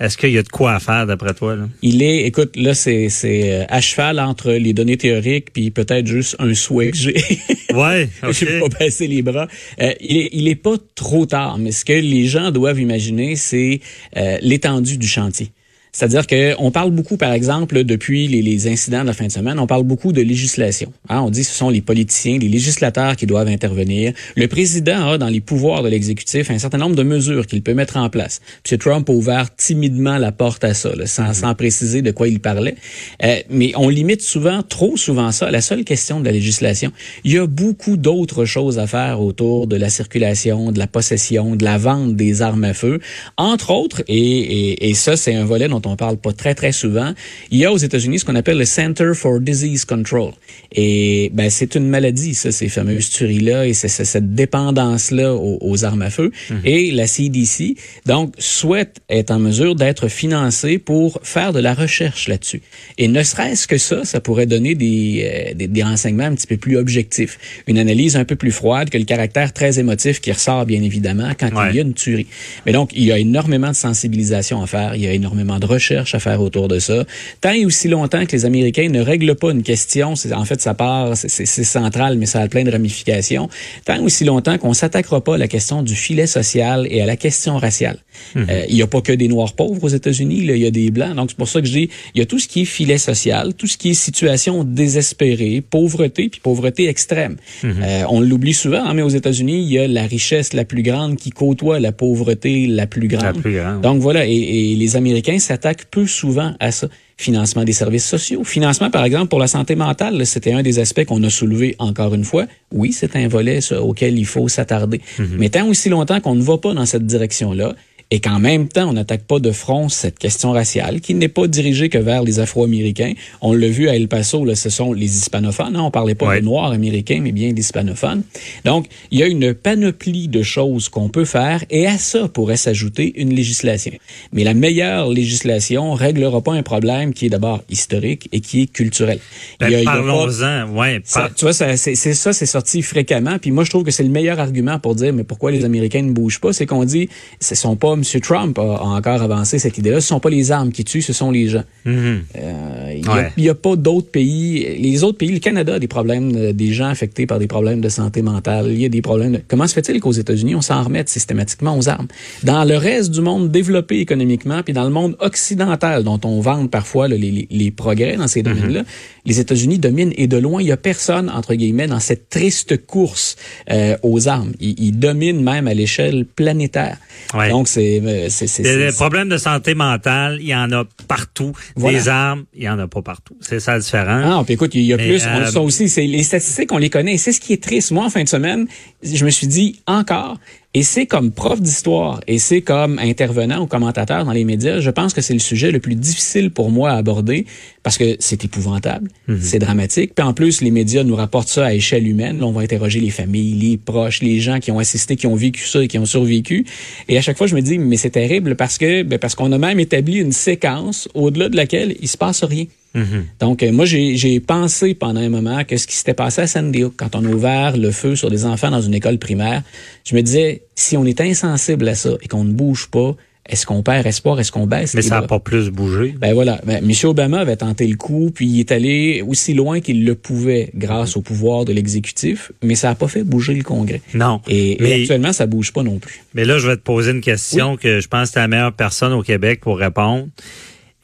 Est-ce 0.00 0.16
qu'il 0.16 0.30
y 0.30 0.38
a 0.38 0.42
de 0.42 0.48
quoi 0.48 0.72
à 0.72 0.80
faire 0.80 1.06
d'après 1.06 1.34
toi? 1.34 1.56
Là? 1.56 1.68
Il 1.82 2.02
est, 2.02 2.24
écoute, 2.24 2.56
là, 2.56 2.72
c'est, 2.72 3.10
c'est 3.10 3.52
euh, 3.52 3.64
à 3.68 3.82
cheval 3.82 4.18
entre 4.18 4.52
les 4.52 4.72
données 4.72 4.96
théoriques 4.96 5.52
puis 5.52 5.70
peut-être 5.70 6.06
juste 6.06 6.36
un 6.38 6.54
souhait 6.54 6.90
que 6.90 6.96
j'ai. 6.96 7.16
Ouais, 7.74 8.08
OK. 8.24 8.32
Je 8.32 8.44
vais 8.46 8.60
pas 8.60 8.78
baisser 8.80 9.06
les 9.06 9.22
bras. 9.22 9.46
Euh, 9.80 9.92
il, 10.00 10.16
est, 10.16 10.30
il 10.32 10.48
est 10.48 10.56
pas 10.56 10.74
trop 10.96 11.24
tard, 11.24 11.58
mais 11.58 11.70
ce 11.70 11.84
que 11.84 11.92
les 11.92 12.26
gens 12.26 12.50
doivent 12.50 12.80
imaginer, 12.80 13.36
c'est 13.36 13.80
euh, 14.16 14.38
l'étendue 14.40 14.98
du 14.98 15.06
chantier. 15.06 15.52
C'est-à-dire 15.92 16.26
que 16.26 16.54
on 16.58 16.70
parle 16.70 16.90
beaucoup, 16.90 17.16
par 17.16 17.32
exemple, 17.32 17.84
depuis 17.84 18.28
les, 18.28 18.42
les, 18.42 18.68
incidents 18.68 19.02
de 19.02 19.06
la 19.06 19.12
fin 19.12 19.26
de 19.26 19.32
semaine, 19.32 19.58
on 19.58 19.66
parle 19.66 19.82
beaucoup 19.82 20.12
de 20.12 20.22
législation. 20.22 20.92
Hein, 21.08 21.20
on 21.20 21.30
dit 21.30 21.40
que 21.40 21.46
ce 21.46 21.54
sont 21.54 21.70
les 21.70 21.80
politiciens, 21.80 22.38
les 22.38 22.48
législateurs 22.48 23.16
qui 23.16 23.26
doivent 23.26 23.48
intervenir. 23.48 24.12
Le 24.36 24.46
président 24.46 25.08
a 25.08 25.18
dans 25.18 25.28
les 25.28 25.40
pouvoirs 25.40 25.82
de 25.82 25.88
l'exécutif 25.88 26.50
un 26.50 26.58
certain 26.58 26.78
nombre 26.78 26.96
de 26.96 27.02
mesures 27.02 27.46
qu'il 27.46 27.62
peut 27.62 27.74
mettre 27.74 27.96
en 27.96 28.08
place. 28.08 28.40
M. 28.70 28.78
Trump 28.78 29.08
a 29.08 29.12
ouvert 29.12 29.54
timidement 29.56 30.18
la 30.18 30.32
porte 30.32 30.62
à 30.64 30.74
ça, 30.74 30.94
là, 30.94 31.06
sans, 31.06 31.22
mm 31.22 31.30
-hmm. 31.30 31.34
sans, 31.34 31.54
préciser 31.54 32.02
de 32.02 32.12
quoi 32.12 32.28
il 32.28 32.40
parlait. 32.40 32.76
Euh, 33.24 33.40
mais 33.50 33.72
on 33.76 33.88
limite 33.88 34.22
souvent, 34.22 34.62
trop 34.62 34.96
souvent 34.96 35.32
ça, 35.32 35.46
à 35.48 35.50
la 35.50 35.60
seule 35.60 35.84
question 35.84 36.20
de 36.20 36.24
la 36.24 36.32
législation. 36.32 36.90
Il 37.24 37.32
y 37.32 37.38
a 37.38 37.46
beaucoup 37.46 37.96
d'autres 37.96 38.44
choses 38.44 38.78
à 38.78 38.86
faire 38.86 39.20
autour 39.20 39.66
de 39.66 39.76
la 39.76 39.90
circulation, 39.90 40.72
de 40.72 40.78
la 40.78 40.86
possession, 40.86 41.56
de 41.56 41.64
la 41.64 41.78
vente 41.78 42.14
des 42.16 42.42
armes 42.42 42.64
à 42.64 42.74
feu. 42.74 43.00
Entre 43.36 43.70
autres, 43.70 44.02
et, 44.08 44.38
et, 44.58 44.90
et 44.90 44.94
ça, 44.94 45.16
c'est 45.16 45.34
un 45.34 45.44
volet 45.44 45.68
dont 45.68 45.79
on 45.86 45.96
parle 45.96 46.16
pas 46.16 46.32
très 46.32 46.54
très 46.54 46.72
souvent. 46.72 47.12
Il 47.50 47.58
y 47.58 47.64
a 47.64 47.72
aux 47.72 47.78
États-Unis 47.78 48.20
ce 48.20 48.24
qu'on 48.24 48.34
appelle 48.34 48.58
le 48.58 48.64
Center 48.64 49.12
for 49.14 49.40
Disease 49.40 49.84
Control. 49.84 50.32
Et 50.72 51.30
ben 51.34 51.50
c'est 51.50 51.74
une 51.74 51.88
maladie 51.88 52.34
ça, 52.34 52.52
ces 52.52 52.68
fameuses 52.68 53.10
tueries-là 53.10 53.66
et 53.66 53.72
c'est 53.72 53.88
cette 53.88 54.34
dépendance-là 54.34 55.34
aux, 55.34 55.58
aux, 55.60 55.84
armes 55.84 56.02
à 56.02 56.10
feu. 56.10 56.30
Mm 56.50 56.54
-hmm. 56.54 56.60
Et 56.64 56.90
la 56.92 57.06
CDC 57.06 57.76
donc 58.06 58.34
souhaite 58.38 58.96
être 59.08 59.30
en 59.30 59.38
mesure 59.38 59.74
d'être 59.74 60.08
financée 60.08 60.78
pour 60.78 61.20
faire 61.22 61.52
de 61.52 61.60
la 61.60 61.74
recherche 61.74 62.28
là-dessus. 62.28 62.62
Et 62.98 63.08
ne 63.08 63.22
serait-ce 63.22 63.66
que 63.66 63.78
ça, 63.78 64.04
ça 64.04 64.20
pourrait 64.20 64.46
donner 64.46 64.74
des, 64.74 65.22
euh, 65.24 65.54
des, 65.54 65.68
des 65.68 65.82
renseignements 65.82 66.24
un 66.24 66.34
petit 66.34 66.46
peu 66.46 66.56
plus 66.56 66.76
objectifs, 66.76 67.38
une 67.66 67.78
analyse 67.78 68.16
un 68.16 68.24
peu 68.24 68.36
plus 68.36 68.52
froide 68.52 68.90
que 68.90 68.98
le 68.98 69.04
caractère 69.04 69.52
très 69.52 69.78
émotif 69.78 70.20
qui 70.20 70.32
ressort 70.32 70.64
bien 70.66 70.82
évidemment 70.82 71.30
quand 71.38 71.52
ouais. 71.52 71.70
il 71.70 71.76
y 71.76 71.78
a 71.78 71.82
une 71.82 71.94
tuerie. 71.94 72.26
Mais 72.66 72.72
donc 72.72 72.90
il 72.94 73.04
y 73.04 73.12
a 73.12 73.18
énormément 73.18 73.68
de 73.68 73.76
sensibilisation 73.76 74.62
à 74.62 74.66
faire, 74.66 74.94
il 74.94 75.02
y 75.02 75.06
a 75.06 75.12
énormément 75.12 75.58
de 75.58 75.66
recherche 75.76 76.12
à 76.18 76.20
faire 76.26 76.40
autour 76.46 76.66
de 76.74 76.78
ça. 76.88 76.98
Tant 77.42 77.54
et 77.60 77.64
aussi 77.70 77.86
longtemps 77.96 78.24
que 78.26 78.34
les 78.36 78.44
Américains 78.50 78.88
ne 78.98 79.02
règlent 79.10 79.38
pas 79.42 79.50
une 79.56 79.64
question, 79.72 80.08
en 80.42 80.46
fait, 80.50 80.60
ça 80.68 80.74
part, 80.84 81.06
c'est 81.16 81.68
central, 81.80 82.12
mais 82.18 82.28
ça 82.32 82.38
a 82.44 82.48
plein 82.54 82.64
de 82.68 82.72
ramifications. 82.76 83.46
Tant 83.86 83.96
et 84.00 84.04
aussi 84.08 84.24
longtemps 84.32 84.58
qu'on 84.62 84.74
s'attaquera 84.80 85.20
pas 85.26 85.34
à 85.38 85.40
la 85.46 85.50
question 85.56 85.78
du 85.90 85.96
filet 86.04 86.28
social 86.38 86.78
et 86.94 86.98
à 87.04 87.06
la 87.12 87.16
question 87.26 87.54
raciale. 87.66 87.98
-hmm. 88.34 88.50
euh, 88.50 88.64
il 88.68 88.74
n'y 88.74 88.82
a 88.82 88.86
pas 88.86 89.00
que 89.00 89.12
des 89.12 89.28
Noirs 89.28 89.54
pauvres 89.60 89.84
aux 89.84 89.94
États-Unis, 90.00 90.38
il 90.42 90.56
y 90.56 90.66
a 90.66 90.70
des 90.70 90.90
Blancs. 90.90 91.14
Donc, 91.18 91.30
c'est 91.30 91.36
pour 91.36 91.48
ça 91.48 91.60
que 91.60 91.66
je 91.66 91.72
dis, 91.72 91.88
il 92.14 92.18
y 92.18 92.22
a 92.22 92.26
tout 92.26 92.38
ce 92.38 92.48
qui 92.48 92.62
est 92.62 92.64
filet 92.64 92.98
social, 92.98 93.54
tout 93.54 93.66
ce 93.72 93.76
qui 93.80 93.90
est 93.90 93.94
situation 94.08 94.54
désespérée, 94.64 95.62
pauvreté, 95.76 96.28
puis 96.32 96.40
pauvreté 96.48 96.82
extrême. 96.94 97.34
Mm 97.62 97.68
-hmm. 97.68 97.74
euh, 97.82 98.14
on 98.14 98.20
l'oublie 98.28 98.54
souvent, 98.64 98.84
hein, 98.86 98.94
mais 98.96 99.02
aux 99.02 99.16
États-Unis, 99.20 99.58
il 99.64 99.70
y 99.76 99.78
a 99.78 99.86
la 100.00 100.06
richesse 100.16 100.48
la 100.60 100.64
plus 100.72 100.82
grande 100.88 101.12
qui 101.22 101.30
côtoie 101.30 101.78
la 101.80 101.92
pauvreté 101.92 102.52
la 102.80 102.86
plus 102.94 103.08
grande. 103.14 103.36
La 103.36 103.42
plus 103.44 103.54
grande. 103.58 103.80
Donc, 103.86 103.98
voilà, 104.06 104.22
et, 104.26 104.40
et 104.58 104.74
les 104.82 104.92
Américains 105.00 105.38
s'attaquent 105.38 105.59
peu 105.90 106.06
souvent 106.06 106.54
à 106.60 106.70
ça. 106.70 106.88
Financement 107.16 107.64
des 107.64 107.72
services 107.72 108.06
sociaux. 108.06 108.44
Financement, 108.44 108.90
par 108.90 109.04
exemple, 109.04 109.28
pour 109.28 109.40
la 109.40 109.46
santé 109.46 109.76
mentale, 109.76 110.24
c'était 110.26 110.52
un 110.52 110.62
des 110.62 110.78
aspects 110.78 111.04
qu'on 111.04 111.22
a 111.22 111.30
soulevé 111.30 111.76
encore 111.78 112.14
une 112.14 112.24
fois. 112.24 112.46
Oui, 112.72 112.92
c'est 112.92 113.14
un 113.16 113.28
volet 113.28 113.60
ça, 113.60 113.82
auquel 113.82 114.18
il 114.18 114.26
faut 114.26 114.48
s'attarder. 114.48 114.98
Mm 115.18 115.22
-hmm. 115.22 115.26
Mais 115.38 115.48
tant 115.50 115.66
aussi 115.68 115.88
longtemps 115.90 116.20
qu'on 116.20 116.34
ne 116.34 116.42
va 116.42 116.56
pas 116.58 116.72
dans 116.74 116.86
cette 116.86 117.06
direction-là, 117.06 117.74
et 118.10 118.20
qu'en 118.20 118.40
même 118.40 118.68
temps, 118.68 118.88
on 118.88 118.92
n'attaque 118.92 119.22
pas 119.22 119.38
de 119.38 119.52
front 119.52 119.88
cette 119.88 120.18
question 120.18 120.50
raciale, 120.50 121.00
qui 121.00 121.14
n'est 121.14 121.28
pas 121.28 121.46
dirigée 121.46 121.88
que 121.88 121.98
vers 121.98 122.22
les 122.22 122.40
Afro-Américains. 122.40 123.12
On 123.40 123.52
l'a 123.52 123.68
vu 123.68 123.88
à 123.88 123.94
El 123.94 124.08
Paso, 124.08 124.44
là, 124.44 124.56
ce 124.56 124.68
sont 124.68 124.92
les 124.92 125.16
hispanophones. 125.16 125.76
Hein? 125.76 125.82
On 125.82 125.90
parlait 125.90 126.16
pas 126.16 126.26
ouais. 126.26 126.40
de 126.40 126.44
Noirs 126.44 126.72
américains, 126.72 127.20
mais 127.22 127.30
bien 127.30 127.52
d'hispanophones. 127.52 128.22
Donc, 128.64 128.86
il 129.12 129.20
y 129.20 129.22
a 129.22 129.26
une 129.26 129.54
panoplie 129.54 130.26
de 130.26 130.42
choses 130.42 130.88
qu'on 130.88 131.08
peut 131.08 131.24
faire, 131.24 131.64
et 131.70 131.86
à 131.86 131.98
ça 131.98 132.26
pourrait 132.26 132.56
s'ajouter 132.56 133.12
une 133.20 133.32
législation. 133.32 133.92
Mais 134.32 134.42
la 134.42 134.54
meilleure 134.54 135.08
législation 135.08 135.94
réglera 135.94 136.40
pas 136.40 136.52
un 136.52 136.62
problème 136.62 137.14
qui 137.14 137.26
est 137.26 137.30
d'abord 137.30 137.62
historique 137.68 138.28
et 138.32 138.40
qui 138.40 138.62
est 138.62 138.66
culturel. 138.66 139.20
Ben, 139.60 139.84
Parlons-en, 139.84 140.68
ouais. 140.76 141.00
Ça, 141.04 141.30
tu 141.34 141.44
vois, 141.44 141.52
c'est 141.52 141.94
ça, 141.94 142.32
c'est 142.32 142.46
sorti 142.46 142.82
fréquemment. 142.82 143.38
Puis 143.38 143.52
moi, 143.52 143.62
je 143.62 143.70
trouve 143.70 143.84
que 143.84 143.92
c'est 143.92 144.02
le 144.02 144.08
meilleur 144.08 144.40
argument 144.40 144.80
pour 144.80 144.96
dire, 144.96 145.12
mais 145.12 145.24
pourquoi 145.24 145.52
les 145.52 145.64
Américains 145.64 146.02
ne 146.02 146.12
bougent 146.12 146.40
pas, 146.40 146.52
c'est 146.52 146.66
qu'on 146.66 146.84
dit, 146.84 147.08
ce 147.40 147.54
sont 147.54 147.76
pas 147.76 147.99
M. 148.00 148.20
Trump 148.20 148.58
a, 148.58 148.62
a 148.62 148.84
encore 148.84 149.22
avancé 149.22 149.58
cette 149.58 149.78
idée-là. 149.78 150.00
Ce 150.00 150.08
sont 150.08 150.20
pas 150.20 150.30
les 150.30 150.52
armes 150.52 150.72
qui 150.72 150.84
tuent, 150.84 151.02
ce 151.02 151.12
sont 151.12 151.30
les 151.30 151.48
gens. 151.48 151.64
Il 151.86 151.90
Mm-hmm. 151.90 152.20
euh, 152.36 153.30
n'y 153.36 153.48
a, 153.48 153.52
a, 153.52 153.54
pas 153.54 153.76
d'autres 153.76 154.10
pays. 154.10 154.78
Les 154.78 155.04
autres 155.04 155.18
pays, 155.18 155.30
le 155.30 155.38
Canada 155.38 155.74
a 155.74 155.78
des 155.78 155.88
problèmes, 155.88 156.32
de, 156.32 156.52
des 156.52 156.72
gens 156.72 156.88
affectés 156.88 157.26
par 157.26 157.38
des 157.38 157.46
problèmes 157.46 157.80
de 157.80 157.88
santé 157.88 158.22
mentale. 158.22 158.68
Il 158.70 158.80
y 158.80 158.84
a 158.84 158.88
des 158.88 159.02
problèmes. 159.02 159.32
De, 159.32 159.40
comment 159.46 159.66
se 159.66 159.74
fait-il 159.74 160.00
qu'aux 160.00 160.12
États-Unis, 160.12 160.54
on 160.54 160.60
s'en 160.60 160.82
remette 160.82 161.08
systématiquement 161.08 161.76
aux 161.76 161.88
armes? 161.88 162.08
Dans 162.42 162.64
le 162.64 162.76
reste 162.76 163.10
du 163.10 163.20
monde 163.20 163.50
développé 163.50 164.00
économiquement, 164.00 164.62
puis 164.62 164.72
dans 164.72 164.84
le 164.84 164.90
monde 164.90 165.16
occidental, 165.20 166.04
dont 166.04 166.20
on 166.24 166.40
vante 166.40 166.70
parfois 166.70 167.08
là, 167.08 167.16
les, 167.16 167.48
les, 167.50 167.70
progrès 167.70 168.16
dans 168.16 168.28
ces 168.28 168.42
domaines-là, 168.42 168.82
mm-hmm. 168.82 169.26
les 169.26 169.40
États-Unis 169.40 169.78
dominent 169.78 170.12
et 170.16 170.26
de 170.26 170.36
loin, 170.36 170.60
il 170.60 170.66
n'y 170.66 170.72
a 170.72 170.76
personne, 170.76 171.30
entre 171.30 171.54
guillemets, 171.54 171.86
dans 171.86 172.00
cette 172.00 172.28
triste 172.28 172.86
course 172.86 173.36
euh, 173.70 173.96
aux 174.02 174.28
armes. 174.28 174.52
Ils, 174.60 174.78
ils, 174.78 174.98
dominent 174.98 175.42
même 175.42 175.66
à 175.66 175.74
l'échelle 175.74 176.24
planétaire. 176.24 176.98
Ouais. 177.34 177.50
Donc, 177.50 177.68
c'est 177.68 177.89
des 177.98 178.92
problèmes 178.94 179.28
de 179.28 179.36
santé 179.36 179.74
mentale, 179.74 180.38
il 180.40 180.48
y 180.48 180.54
en 180.54 180.70
a 180.70 180.84
partout. 181.08 181.52
Voilà. 181.74 181.98
Des 181.98 182.08
armes, 182.08 182.44
il 182.54 182.62
y 182.62 182.68
en 182.68 182.78
a 182.78 182.86
pas 182.86 183.02
partout. 183.02 183.36
C'est 183.40 183.58
ça 183.58 183.74
le 183.74 183.80
différent. 183.80 184.38
Ah, 184.38 184.42
puis 184.44 184.54
écoute, 184.54 184.74
il 184.74 184.82
y 184.82 184.92
a 184.92 184.96
Mais 184.96 185.08
plus. 185.08 185.24
Euh... 185.26 185.46
On, 185.46 185.50
ça 185.50 185.60
aussi, 185.60 185.88
c'est 185.88 186.06
les 186.06 186.22
statistiques, 186.22 186.70
on 186.72 186.78
les 186.78 186.90
connaît. 186.90 187.16
C'est 187.16 187.32
ce 187.32 187.40
qui 187.40 187.52
est 187.52 187.62
triste. 187.62 187.90
Moi, 187.90 188.04
en 188.04 188.10
fin 188.10 188.22
de 188.22 188.28
semaine, 188.28 188.68
je 189.02 189.24
me 189.24 189.30
suis 189.30 189.46
dit 189.46 189.80
encore. 189.86 190.38
Et 190.72 190.84
c'est 190.84 191.06
comme 191.06 191.32
prof 191.32 191.60
d'histoire 191.60 192.20
et 192.28 192.38
c'est 192.38 192.60
comme 192.60 193.00
intervenant 193.00 193.60
ou 193.62 193.66
commentateur 193.66 194.24
dans 194.24 194.30
les 194.30 194.44
médias, 194.44 194.78
je 194.78 194.90
pense 194.90 195.12
que 195.12 195.20
c'est 195.20 195.32
le 195.32 195.40
sujet 195.40 195.72
le 195.72 195.80
plus 195.80 195.96
difficile 195.96 196.52
pour 196.52 196.70
moi 196.70 196.92
à 196.92 196.96
aborder 196.96 197.44
parce 197.82 197.98
que 197.98 198.14
c'est 198.20 198.44
épouvantable, 198.44 199.08
mm 199.26 199.34
-hmm. 199.34 199.40
c'est 199.40 199.58
dramatique. 199.58 200.14
Puis 200.14 200.24
en 200.24 200.32
plus, 200.32 200.60
les 200.60 200.70
médias 200.70 201.02
nous 201.02 201.16
rapportent 201.16 201.48
ça 201.48 201.66
à 201.66 201.74
échelle 201.74 202.06
humaine. 202.06 202.38
Là, 202.38 202.46
on 202.46 202.52
va 202.52 202.60
interroger 202.60 203.00
les 203.00 203.10
familles, 203.10 203.54
les 203.54 203.78
proches, 203.78 204.22
les 204.22 204.38
gens 204.38 204.60
qui 204.60 204.70
ont 204.70 204.78
assisté, 204.78 205.16
qui 205.16 205.26
ont 205.26 205.34
vécu 205.34 205.66
ça 205.66 205.82
et 205.82 205.88
qui 205.88 205.98
ont 205.98 206.06
survécu. 206.06 206.64
Et 207.08 207.18
à 207.18 207.20
chaque 207.20 207.36
fois, 207.36 207.48
je 207.48 207.56
me 207.56 207.62
dis, 207.62 207.76
mais 207.78 207.96
c'est 207.96 208.14
terrible 208.22 208.54
parce 208.54 208.78
que 208.78 209.02
ben, 209.02 209.18
parce 209.18 209.34
qu'on 209.34 209.50
a 209.50 209.58
même 209.58 209.80
établi 209.80 210.18
une 210.18 210.32
séquence 210.32 211.08
au-delà 211.14 211.48
de 211.48 211.56
laquelle 211.56 211.96
il 212.00 212.08
se 212.08 212.16
passe 212.16 212.44
rien. 212.44 212.66
Mm 212.94 213.02
-hmm. 213.02 213.22
Donc, 213.40 213.62
euh, 213.62 213.72
moi, 213.72 213.84
j'ai 213.84 214.40
pensé 214.40 214.94
pendant 214.94 215.20
un 215.20 215.28
moment 215.28 215.64
que 215.64 215.76
ce 215.76 215.86
qui 215.86 215.96
s'était 215.96 216.14
passé 216.14 216.42
à 216.42 216.46
Sandy 216.46 216.84
Hook, 216.84 216.94
quand 216.96 217.14
on 217.14 217.24
a 217.24 217.28
ouvert 217.28 217.76
le 217.76 217.90
feu 217.90 218.16
sur 218.16 218.30
des 218.30 218.44
enfants 218.44 218.70
dans 218.70 218.82
une 218.82 218.94
école 218.94 219.18
primaire, 219.18 219.62
je 220.04 220.14
me 220.16 220.22
disais, 220.22 220.62
si 220.74 220.96
on 220.96 221.04
est 221.04 221.20
insensible 221.20 221.88
à 221.88 221.94
ça 221.94 222.10
et 222.22 222.28
qu'on 222.28 222.44
ne 222.44 222.52
bouge 222.52 222.88
pas, 222.90 223.14
est-ce 223.50 223.66
qu'on 223.66 223.82
perd 223.82 224.06
espoir? 224.06 224.38
Est-ce 224.38 224.52
qu'on 224.52 224.66
baisse? 224.66 224.94
Mais 224.94 225.02
ça 225.02 225.20
n'a 225.20 225.26
pas 225.26 225.40
plus 225.40 225.70
bougé. 225.70 226.14
Ben 226.18 226.34
voilà. 226.34 226.60
Ben, 226.64 226.84
M. 226.88 226.92
Obama 227.04 227.40
avait 227.40 227.56
tenté 227.56 227.86
le 227.86 227.96
coup, 227.96 228.30
puis 228.32 228.46
il 228.46 228.60
est 228.60 228.70
allé 228.70 229.24
aussi 229.26 229.54
loin 229.54 229.80
qu'il 229.80 230.04
le 230.04 230.14
pouvait 230.14 230.70
grâce 230.74 231.16
au 231.16 231.20
pouvoir 231.20 231.64
de 231.64 231.72
l'exécutif, 231.72 232.52
mais 232.62 232.76
ça 232.76 232.88
n'a 232.88 232.94
pas 232.94 233.08
fait 233.08 233.24
bouger 233.24 233.54
le 233.54 233.64
Congrès. 233.64 234.02
Non. 234.14 234.40
Et, 234.46 234.76
mais, 234.80 234.90
et 234.90 235.02
actuellement, 235.02 235.32
ça 235.32 235.46
bouge 235.46 235.72
pas 235.72 235.82
non 235.82 235.98
plus. 235.98 236.22
Mais 236.34 236.44
là, 236.44 236.58
je 236.58 236.68
vais 236.68 236.76
te 236.76 236.82
poser 236.82 237.10
une 237.10 237.22
question 237.22 237.72
oui. 237.72 237.78
que 237.78 238.00
je 238.00 238.08
pense 238.08 238.28
que 238.28 238.34
tu 238.34 238.38
es 238.38 238.42
la 238.42 238.48
meilleure 238.48 238.72
personne 238.72 239.12
au 239.12 239.22
Québec 239.22 239.60
pour 239.60 239.78
répondre. 239.78 240.28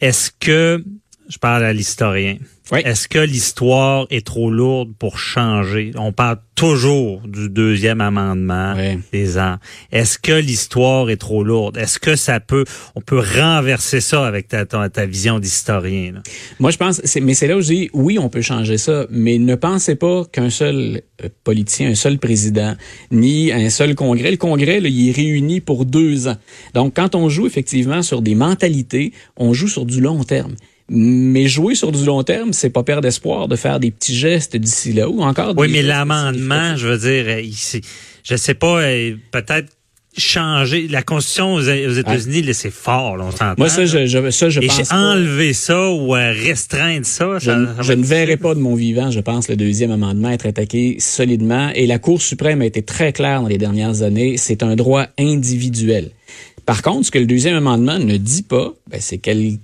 Est-ce 0.00 0.30
que 0.38 0.84
je 1.28 1.38
parle 1.38 1.64
à 1.64 1.72
l'historien. 1.72 2.36
Oui. 2.72 2.80
Est-ce 2.84 3.06
que 3.06 3.20
l'histoire 3.20 4.06
est 4.10 4.26
trop 4.26 4.50
lourde 4.50 4.92
pour 4.98 5.20
changer? 5.20 5.92
On 5.96 6.10
parle 6.12 6.38
toujours 6.56 7.20
du 7.20 7.48
deuxième 7.48 8.00
amendement 8.00 8.74
Oui. 8.76 8.98
des 9.12 9.36
armes. 9.36 9.58
Est-ce 9.92 10.18
que 10.18 10.32
l'histoire 10.32 11.08
est 11.10 11.16
trop 11.16 11.44
lourde? 11.44 11.76
Est-ce 11.76 12.00
que 12.00 12.16
ça 12.16 12.40
peut, 12.40 12.64
on 12.96 13.00
peut 13.00 13.20
renverser 13.20 14.00
ça 14.00 14.26
avec 14.26 14.48
ta, 14.48 14.66
ta, 14.66 14.88
ta 14.88 15.06
vision 15.06 15.38
d'historien? 15.38 16.12
là? 16.14 16.22
Moi, 16.58 16.72
je 16.72 16.76
pense, 16.76 17.00
mais 17.22 17.34
c'est 17.34 17.46
là 17.46 17.56
où 17.56 17.60
je 17.60 17.68
dis, 17.68 17.90
oui, 17.92 18.18
on 18.18 18.28
peut 18.28 18.42
changer 18.42 18.78
ça, 18.78 19.06
mais 19.10 19.38
ne 19.38 19.54
pensez 19.54 19.94
pas 19.94 20.24
qu'un 20.24 20.50
seul 20.50 21.02
euh, 21.22 21.28
politicien, 21.44 21.90
un 21.90 21.94
seul 21.94 22.18
président, 22.18 22.74
ni 23.12 23.52
un 23.52 23.70
seul 23.70 23.94
congrès, 23.94 24.32
le 24.32 24.38
congrès, 24.38 24.80
là, 24.80 24.88
il 24.88 25.08
est 25.08 25.12
réuni 25.12 25.60
pour 25.60 25.84
deux 25.84 26.26
ans. 26.26 26.36
Donc, 26.74 26.96
quand 26.96 27.14
on 27.14 27.28
joue 27.28 27.46
effectivement 27.46 28.02
sur 28.02 28.22
des 28.22 28.34
mentalités, 28.34 29.12
on 29.36 29.52
joue 29.52 29.68
sur 29.68 29.84
du 29.86 30.00
long 30.00 30.24
terme. 30.24 30.56
Mais 30.88 31.48
jouer 31.48 31.74
sur 31.74 31.90
du 31.90 32.04
long 32.04 32.22
terme, 32.22 32.52
c'est 32.52 32.70
pas 32.70 32.82
perdre 32.84 33.08
espoir 33.08 33.48
de 33.48 33.56
faire 33.56 33.80
des 33.80 33.90
petits 33.90 34.14
gestes 34.16 34.56
d'ici 34.56 34.92
là 34.92 35.08
ou 35.08 35.20
encore. 35.22 35.52
Oui, 35.56 35.68
mais 35.70 35.82
l'amendement, 35.82 36.76
je 36.76 36.86
veux 36.86 36.98
dire, 36.98 37.24
euh, 37.26 37.42
c'est- 37.54 37.80
je 38.22 38.36
sais 38.36 38.54
pas, 38.54 38.80
euh, 38.82 39.14
peut-être 39.32 39.68
changer 40.18 40.88
la 40.88 41.02
constitution 41.02 41.54
aux, 41.54 41.60
États-Unis, 41.60 42.40
là, 42.42 42.54
c'est 42.54 42.70
fort, 42.72 43.18
là, 43.18 43.24
on 43.26 43.30
s'entend. 43.32 43.54
Moi, 43.58 43.68
ça, 43.68 43.84
je, 43.84 44.06
je, 44.06 44.30
ça, 44.30 44.48
je 44.48 44.60
Et 44.62 44.66
pense. 44.68 44.88
pas. 44.88 44.96
enlever 44.96 45.52
ça 45.52 45.90
ou 45.90 46.14
euh, 46.16 46.32
restreindre 46.32 47.04
ça, 47.04 47.38
Je, 47.38 47.44
ça, 47.46 47.56
ne- 47.56 47.66
ça 47.66 47.72
va 47.72 47.82
je 47.82 47.92
être 47.92 47.98
ne 47.98 48.04
verrai 48.04 48.36
pas 48.38 48.54
de 48.54 48.60
mon 48.60 48.74
vivant, 48.74 49.10
je 49.10 49.20
pense, 49.20 49.48
le 49.48 49.56
deuxième 49.56 49.90
amendement 49.90 50.30
être 50.30 50.46
attaqué 50.46 50.96
solidement. 51.00 51.70
Et 51.74 51.86
la 51.86 51.98
Cour 51.98 52.22
suprême 52.22 52.62
a 52.62 52.64
été 52.64 52.80
très 52.82 53.12
claire 53.12 53.42
dans 53.42 53.48
les 53.48 53.58
dernières 53.58 54.00
années, 54.02 54.36
c'est 54.38 54.62
un 54.62 54.74
droit 54.74 55.06
individuel. 55.18 56.12
Par 56.66 56.82
contre, 56.82 57.06
ce 57.06 57.10
que 57.12 57.18
le 57.18 57.26
deuxième 57.26 57.54
amendement 57.54 57.98
ne 57.98 58.16
dit 58.16 58.42
pas, 58.42 58.74
ben, 58.90 59.00
c'est 59.00 59.18
quel, 59.18 59.60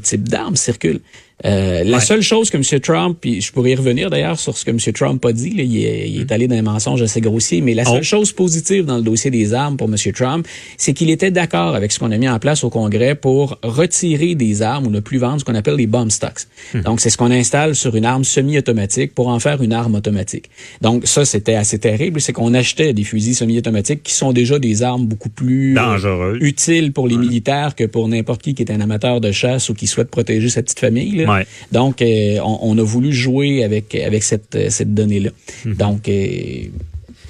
type 0.00 0.28
d'arme 0.28 0.56
circule. 0.56 1.00
Euh, 1.44 1.82
la 1.84 1.98
seule 2.00 2.22
chose 2.22 2.48
que 2.48 2.56
M. 2.56 2.80
Trump, 2.80 3.18
puis 3.20 3.40
je 3.40 3.52
pourrais 3.52 3.72
y 3.72 3.74
revenir 3.74 4.08
d'ailleurs 4.08 4.38
sur 4.38 4.56
ce 4.56 4.64
que 4.64 4.70
M. 4.70 4.78
Trump 4.94 5.24
a 5.26 5.32
dit, 5.32 5.50
là, 5.50 5.62
il, 5.64 5.84
est, 5.84 6.08
il 6.08 6.20
est 6.20 6.32
allé 6.32 6.46
dans 6.46 6.56
un 6.56 6.62
mensonge 6.62 7.02
assez 7.02 7.20
grossier, 7.20 7.60
mais 7.60 7.74
la 7.74 7.84
seule 7.84 8.00
Oh. 8.00 8.04
chose 8.04 8.32
positive 8.32 8.84
dans 8.84 8.96
le 8.96 9.02
dossier 9.02 9.30
des 9.32 9.52
armes 9.52 9.76
pour 9.76 9.88
M. 9.88 9.96
Trump, 10.14 10.46
c'est 10.78 10.92
qu'il 10.94 11.10
était 11.10 11.32
d'accord 11.32 11.74
avec 11.74 11.90
ce 11.92 11.98
qu'on 11.98 12.12
a 12.12 12.16
mis 12.18 12.28
en 12.28 12.38
place 12.38 12.62
au 12.64 12.70
Congrès 12.70 13.14
pour 13.16 13.58
retirer 13.62 14.34
des 14.36 14.62
armes 14.62 14.86
ou 14.86 14.90
ne 14.90 15.00
plus 15.00 15.18
vendre 15.18 15.40
ce 15.40 15.44
qu'on 15.44 15.54
appelle 15.56 15.74
les 15.74 15.88
bomb 15.88 16.08
stocks. 16.10 16.46
Donc, 16.84 17.00
c'est 17.00 17.10
ce 17.10 17.16
qu'on 17.18 17.30
installe 17.32 17.74
sur 17.74 17.96
une 17.96 18.04
arme 18.04 18.24
semi-automatique 18.24 19.12
pour 19.14 19.28
en 19.28 19.40
faire 19.40 19.60
une 19.60 19.72
arme 19.72 19.96
automatique. 19.96 20.50
Donc, 20.82 21.06
ça, 21.06 21.24
c'était 21.24 21.56
assez 21.56 21.78
terrible. 21.78 22.20
C'est 22.20 22.32
qu'on 22.32 22.54
achetait 22.54 22.92
des 22.92 23.04
fusils 23.04 23.34
semi-automatiques 23.34 24.02
qui 24.04 24.14
sont 24.14 24.32
déjà 24.32 24.58
des 24.60 24.82
armes 24.82 25.06
beaucoup 25.06 25.30
plus 25.30 25.74
Dangereux. 25.74 26.38
utiles 26.40 26.92
pour 26.92 27.08
les 27.08 27.16
militaires 27.16 27.74
que 27.74 27.84
pour 27.84 28.08
n'importe 28.08 28.40
qui 28.42 28.54
qui 28.54 28.62
est 28.62 28.70
un 28.72 28.80
amateur 28.80 29.20
de 29.20 29.32
chasse 29.32 29.68
ou 29.68 29.74
qui 29.74 29.86
souhaite 29.88 30.10
protéger 30.10 30.48
sa 30.48 30.62
petite 30.62 30.78
famille. 30.78 31.16
là. 31.16 31.23
Ouais. 31.28 31.46
Donc, 31.72 32.02
euh, 32.02 32.38
on, 32.42 32.58
on 32.62 32.78
a 32.78 32.82
voulu 32.82 33.12
jouer 33.12 33.64
avec 33.64 33.94
avec 33.94 34.22
cette 34.22 34.54
euh, 34.54 34.66
cette 34.70 34.94
donnée-là. 34.94 35.30
Mhm. 35.64 35.74
Donc, 35.74 36.08
euh, 36.08 36.64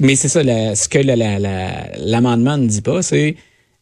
mais 0.01 0.17
c'est 0.17 0.29
ça, 0.29 0.43
la- 0.43 0.75
ce 0.75 0.89
que 0.89 0.99
la- 0.99 1.17
la- 1.17 1.39
la- 1.39 1.89
l'amendement 1.99 2.57
ne 2.57 2.67
dit 2.67 2.81
pas, 2.83 3.03
c'est 3.03 3.37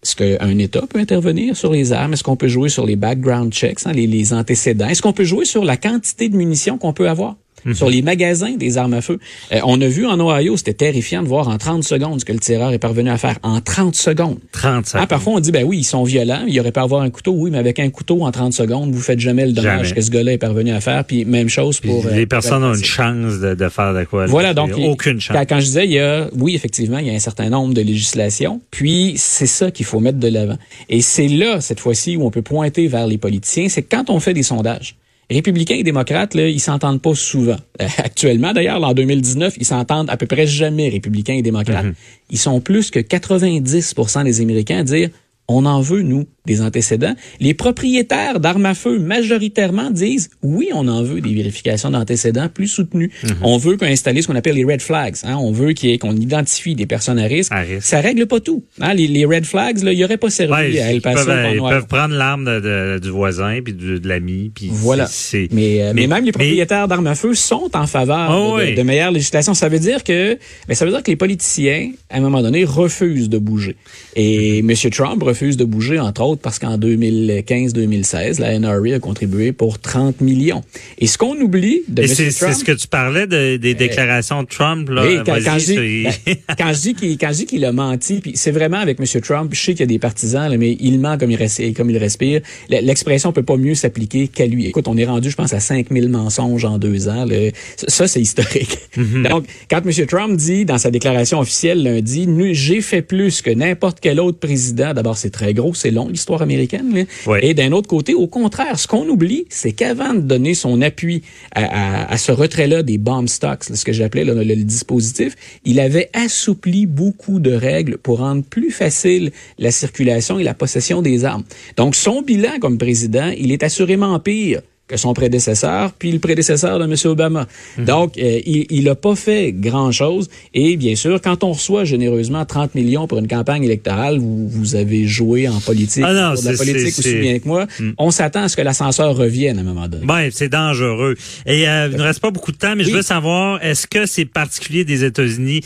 est-ce 0.05 0.17
qu'un 0.17 0.59
État 0.59 0.83
peut 0.89 0.99
intervenir 0.99 1.57
sur 1.57 1.73
les 1.73 1.93
armes? 1.93 2.13
Est-ce 2.15 2.25
qu'on 2.25 2.37
peut 2.37 2.49
jouer 2.49 2.69
sur 2.69 2.85
les 2.87 2.97
background 2.97 3.53
checks, 3.53 3.79
hein, 3.87 3.93
les, 3.93 4.07
les 4.09 4.33
antécédents? 4.33 4.89
Est-ce 4.89 5.01
qu'on 5.01 5.13
peut 5.13 5.25
jouer 5.25 5.45
sur 5.45 5.65
la 5.65 5.77
quantité 5.77 6.29
de 6.29 6.37
munitions 6.37 6.77
qu'on 6.77 6.93
peut 6.93 7.09
avoir? 7.09 7.37
Mhm. 7.65 7.75
Sur 7.75 7.89
les 7.91 8.03
magasins 8.03 8.53
des 8.57 8.77
armes 8.79 8.95
à 8.95 9.01
feu. 9.01 9.19
Euh, 9.53 9.61
on 9.65 9.81
a 9.81 9.87
vu 9.87 10.07
en 10.07 10.19
Ohio, 10.21 10.57
c'était 10.57 10.73
terrifiant 10.75 11.23
de 11.23 11.29
voir 11.29 11.49
en 11.49 11.59
30 11.59 11.85
secondes 11.85 12.21
ce 12.21 12.25
que 12.25 12.33
le 12.33 12.39
tireur 12.41 12.73
est 12.73 12.79
parvenu 12.79 13.11
à 13.11 13.19
faire. 13.19 13.39
En 13.43 13.61
30 13.61 13.95
secondes. 13.95 14.39
30 14.53 14.85
Ah, 14.85 14.89
secondes. 14.89 15.09
parfois, 15.09 15.33
on 15.35 15.41
dit, 15.41 15.53
ben 15.53 15.65
oui, 15.65 15.79
ils 15.79 15.85
sont 15.85 16.03
violents, 16.05 16.45
il 16.49 16.59
aurait 16.61 16.73
pas 16.73 16.83
avoir 16.83 17.03
un 17.03 17.11
couteau. 17.11 17.33
Oui, 17.37 17.51
mais 17.51 17.59
avec 17.59 17.79
un 17.79 17.89
couteau 17.91 18.23
en 18.25 18.31
30 18.33 18.53
secondes, 18.53 18.91
vous 18.93 19.01
faites 19.01 19.21
jamais 19.21 19.47
le 19.47 19.53
dommage 19.53 19.89
Jamais. 19.89 19.95
que 19.95 20.01
ce 20.03 20.11
gars-là 20.11 20.33
est 20.33 20.39
parvenu 20.39 20.71
à 20.73 20.81
faire. 20.81 21.05
Puis 21.05 21.25
même 21.25 21.49
chose 21.49 21.79
pour... 21.81 22.07
euh, 22.07 22.11
les 22.15 22.27
personnes 22.27 22.65
ont 22.65 22.75
une 22.75 22.85
chance 22.85 23.39
de, 23.39 23.55
de 23.55 23.69
faire 23.69 23.95
de 23.95 24.05
quoi. 24.05 24.23
là. 24.23 24.27
Voilà, 24.31 24.55
donc 24.55 24.71
il- 24.77 24.85
aucune 24.87 25.21
chance. 25.21 25.37
Quand, 25.37 25.45
quand 25.49 25.61
je 25.61 25.67
disais, 25.67 25.85
il 25.85 25.93
y 25.93 25.99
a, 26.01 26.29
oui, 26.37 26.55
effectivement, 26.55 26.99
il 26.99 27.07
y 27.07 27.11
a 27.11 27.15
un 27.15 27.19
certain 27.19 27.49
nombre 27.49 27.75
de 27.75 27.81
législations, 27.83 28.61
puis 28.71 29.15
c'est 29.17 29.47
ça 29.47 29.71
qu'il 29.71 29.87
faut 29.87 30.01
mettre 30.01 30.19
de 30.19 30.29
l'avant. 30.29 30.57
Et 30.89 31.01
c'est 31.01 31.29
là, 31.29 31.61
cette 31.61 31.81
fois-ci, 31.81 32.17
où 32.17 32.25
on 32.27 32.31
peut 32.31 32.43
pointer 32.43 32.87
vers 32.89 33.07
les 33.07 33.19
politiciens, 33.19 33.69
c'est 33.69 33.83
quand 33.83 34.11
on 34.11 34.19
fait 34.21 34.35
des 34.35 34.43
sondages. 34.43 34.97
Républicains 35.33 35.75
et 35.75 35.83
démocrates, 35.83 36.35
là, 36.35 36.49
ils 36.49 36.61
s'entendent 36.61 37.03
pas 37.03 37.15
souvent. 37.15 37.57
Euh, 37.81 37.89
actuellement, 37.99 38.53
d'ailleurs, 38.53 38.83
en 38.83 38.95
2019, 38.95 39.55
ils 39.59 39.67
s'entendent 39.67 40.11
à 40.11 40.17
peu 40.17 40.27
près 40.27 40.47
jamais, 40.47 40.89
républicains 40.89 41.35
et 41.35 41.43
démocrates. 41.43 41.87
Mhm. 41.87 41.95
Ils 42.31 42.39
sont 42.39 42.61
plus 42.61 42.91
que 42.91 43.01
90% 43.01 44.25
des 44.25 44.41
Américains 44.41 44.79
à 44.79 44.85
dire 44.85 45.11
on 45.49 45.67
en 45.67 45.81
veut, 45.81 46.03
nous, 46.03 46.27
des 46.47 46.61
antécédents. 46.61 47.15
Les 47.41 47.55
propriétaires 47.55 48.41
d'armes 48.41 48.67
à 48.67 48.75
feu, 48.75 48.99
majoritairement, 48.99 49.91
disent 49.91 50.31
oui, 50.43 50.69
on 50.75 50.89
en 50.89 51.03
veut 51.03 51.21
des 51.21 51.33
vérifications 51.35 51.91
d'antécédents 51.91 52.49
plus 52.49 52.67
soutenues. 52.69 53.11
Mhm. 53.23 53.31
On 53.43 53.57
veut 53.59 53.77
qu'on 53.77 53.87
installe 53.87 54.21
ce 54.21 54.27
qu'on 54.27 54.35
appelle 54.35 54.57
les 54.57 54.65
red 54.65 54.83
flags. 54.83 55.15
hein. 55.25 55.37
On 55.37 55.53
veut 55.53 55.73
qu'on 56.01 56.17
identifie 56.17 56.75
des 56.75 56.87
personnes 56.87 57.19
à 57.19 57.25
risque. 57.25 57.53
À 57.53 57.61
risque. 57.61 57.83
Ça 57.87 58.01
règle 58.01 58.27
pas 58.27 58.41
tout. 58.41 58.65
hein. 58.81 58.95
Les, 58.95 59.07
les 59.07 59.25
red 59.25 59.45
flags, 59.45 59.79
il 59.83 59.89
n'y 59.97 60.05
aurait 60.05 60.17
pas 60.17 60.31
servi 60.31 60.53
Ouais, 60.53 60.81
à 60.81 60.91
El 60.91 60.97
ils 60.97 61.01
Paso. 61.01 61.27
peuvent, 61.27 61.55
ils 61.55 61.61
en 61.61 61.69
peuvent 61.69 61.87
prendre 61.87 62.15
l'arme 62.15 62.45
de, 62.45 62.61
de- 62.61 62.99
du 63.01 63.11
voisin 63.11 63.61
puis 63.65 63.73
de, 63.75 63.99
de 63.99 64.09
l'ami 64.09 64.51
puis 64.55 64.69
Voilà. 64.71 65.09
Mais, 65.53 65.83
euh, 65.83 65.93
mais, 65.95 66.07
même 66.07 66.19
les 66.21 66.27
mais- 66.27 66.33
propriétaires 66.33 66.89
d'armes 66.89 67.07
à 67.07 67.15
feu 67.15 67.35
sont 67.35 67.71
en 67.75 67.87
faveur 67.87 68.31
Oh 68.37 68.59
de, 68.59 68.65
oui. 68.65 68.75
de 68.75 68.83
meilleures 68.83 69.13
législations. 69.13 69.55
Ça 69.55 69.69
veut 69.69 69.79
dire 69.79 70.03
que, 70.05 70.39
mais 70.69 70.75
ça 70.75 70.85
veut 70.85 70.91
dire 70.91 71.03
que 71.03 71.11
les 71.11 71.17
politiciens, 71.17 71.93
à 72.11 72.17
un 72.19 72.21
moment 72.21 72.43
donné, 72.43 72.65
refusent 72.65 73.29
de 73.29 73.39
bouger. 73.39 73.77
Et 74.17 74.59
M. 74.59 74.73
Trump 74.91 75.23
refuse 75.23 75.57
de 75.57 75.65
bouger, 75.65 75.99
entre 75.99 76.23
autres, 76.23 76.32
parce 76.41 76.59
qu'en 76.59 76.79
2015-2016, 76.79 78.41
la 78.41 78.59
NRA 78.59 78.95
a 78.97 78.99
contribué 78.99 79.53
pour 79.53 79.79
30 79.79 80.21
millions. 80.21 80.63
Et 80.99 81.07
ce 81.07 81.19
qu'on 81.19 81.37
oublie 81.41 81.83
de 81.89 82.07
c'est 82.07 82.31
Trump, 82.31 82.53
c'est 82.55 82.61
ce 82.61 82.65
que 82.65 82.73
tu 82.73 82.87
parlais 82.89 83.27
de- 83.27 83.57
des 83.57 83.75
déclarations 83.75 84.43
de 84.43 84.49
Trump 84.49 84.89
là. 84.89 85.05
oui, 85.07 85.19
quand, 85.25 85.37
je 85.59 85.75
ben, 86.27 86.37
quand 86.59 86.73
je 86.73 86.81
dis 86.81 86.95
qu'il 86.95 87.19
quand 87.19 87.29
je 87.33 87.37
dis 87.39 87.47
qu'il 87.47 87.65
a 87.65 87.73
menti, 87.73 88.21
puis 88.21 88.33
c'est 88.35 88.51
vraiment 88.51 88.79
avec 88.79 88.99
M. 89.01 89.21
Trump, 89.21 89.51
je 89.53 89.61
sais 89.61 89.73
qu'il 89.73 89.81
y 89.81 89.83
a 89.85 89.87
des 89.87 89.99
partisans, 89.99 90.51
là, 90.51 90.57
mais 90.57 90.77
il 90.81 90.99
ment 91.01 91.19
comme 91.19 91.31
il, 91.31 91.75
comme 91.75 91.91
il 91.91 91.99
respire. 91.99 92.41
L'expression 92.69 93.33
peut 93.33 93.43
pas 93.43 93.57
mieux 93.57 93.75
s'appliquer 93.75 94.29
qu'à 94.29 94.47
lui. 94.47 94.67
Écoute, 94.67 94.89
on 94.89 94.97
est 94.97 95.05
rendu, 95.05 95.31
je 95.31 95.37
pense, 95.37 95.53
à 95.53 95.61
5000 95.61 96.09
mensonges 96.09 96.65
en 96.65 96.79
deux 96.79 97.09
ans. 97.09 97.25
là. 97.25 97.51
Ça, 97.89 98.07
c'est 98.07 98.21
historique. 98.21 98.79
Mhm. 98.95 99.27
Donc, 99.29 99.47
quand 99.71 99.81
M. 99.87 100.07
Trump 100.07 100.37
dit 100.37 100.65
dans 100.67 100.77
sa 100.77 100.91
déclaration 100.91 101.41
officielle 101.41 101.83
lundi, 101.83 102.29
j'ai 102.53 102.81
fait 102.83 103.01
plus 103.01 103.41
que 103.41 103.51
n'importe 103.51 103.99
quel 104.01 104.21
autre 104.21 104.39
président, 104.39 104.93
d'abord, 104.93 105.17
c'est 105.17 105.31
très 105.31 105.55
gros, 105.55 105.73
c'est 105.75 105.91
long, 105.91 106.11
l'histoire 106.23 106.43
américaine. 106.43 106.95
là. 106.95 107.03
Et 107.43 107.53
d'un 107.55 107.73
autre 107.73 107.89
côté, 107.89 108.15
au 108.15 108.29
contraire, 108.29 108.79
ce 108.79 108.87
qu'on 108.87 109.09
oublie, 109.09 109.45
c'est 109.49 109.73
qu'avant 109.73 110.15
de 110.15 110.21
donner 110.21 110.55
son 110.55 110.81
appui 110.81 111.23
à, 111.53 111.65
à- 111.65 112.13
à 112.13 112.17
ce 112.17 112.31
retrait-là 112.33 112.83
des 112.85 112.97
bomb 112.99 113.27
stocks, 113.29 113.65
ce 113.65 113.85
que 113.85 113.93
j'appelais 113.93 114.25
le, 114.25 114.35
le 114.43 114.57
dispositif, 114.57 115.35
il 115.65 115.81
avait 115.81 116.11
assoupli 116.13 116.87
beaucoup 116.87 117.41
de 117.41 117.53
règles 117.53 117.99
pour 117.99 118.19
rendre 118.19 118.45
plus 118.45 118.71
facile 118.71 119.33
la 119.59 119.71
circulation 119.73 120.39
et 120.39 120.45
la 120.45 120.55
possession 120.55 121.03
des 121.03 121.25
armes. 121.25 121.43
Donc, 121.77 121.97
son 121.97 122.23
bilan 122.23 122.59
comme 122.61 122.79
président, 122.79 123.31
il 123.37 123.51
est 123.51 123.65
assurément 123.65 124.19
pire 124.21 124.63
que 124.93 124.99
son 124.99 125.15
prédécesseur, 125.15 125.93
puis 125.93 126.13
le 126.13 126.19
prédécesseur 126.19 126.79
de 126.79 126.85
M. 126.85 126.95
Obama. 127.07 127.47
Mhm. 127.79 127.85
Donc, 127.87 128.19
euh, 128.19 128.41
il 128.45 128.85
n'a 128.85 128.95
pas 128.95 129.17
fait 129.17 129.53
grand-chose. 129.53 130.29
Et 130.53 130.77
bien 130.77 130.95
sûr, 130.95 131.21
quand 131.21 131.45
on 131.45 131.53
reçoit 131.53 131.85
généreusement 131.85 132.45
30 132.45 132.75
millions 132.75 133.07
pour 133.07 133.19
une 133.19 133.29
campagne 133.29 133.65
électorale, 133.65 134.19
vous, 134.19 134.49
vous 134.49 134.75
avez 134.77 135.07
joué 135.07 135.49
en 135.49 135.61
politique, 135.61 136.05
Ah 136.07 136.13
non, 136.13 136.35
pour 136.35 136.43
de 136.43 136.51
la 136.51 136.57
politique 136.57 136.99
aussi 136.99 137.15
bien 137.17 137.39
que 137.39 137.49
moi, 137.49 137.67
on 137.97 138.11
s'attend 138.11 138.43
à 138.43 138.49
ce 138.49 138.57
que 138.57 138.63
l'ascenseur 138.63 139.17
revienne 139.17 139.59
à 139.59 139.63
un 139.63 139.65
moment 139.65 139.89
donné. 139.89 140.05
Ben, 140.05 140.29
c'est 140.31 140.51
dangereux. 140.51 141.17
Et 141.47 141.67
euh, 141.69 141.89
il 141.91 141.97
ne 141.97 142.03
reste 142.03 142.21
pas 142.21 142.31
beaucoup 142.31 142.53
de 142.53 142.59
temps, 142.59 142.77
mais 142.77 142.85
je 142.85 142.91
veux 142.91 143.03
savoir, 143.03 143.63
est-ce 143.65 143.87
que 143.87 144.05
c'est 144.05 144.27
particulier 144.27 144.85
des 144.85 145.05
États-Unis? 145.05 145.63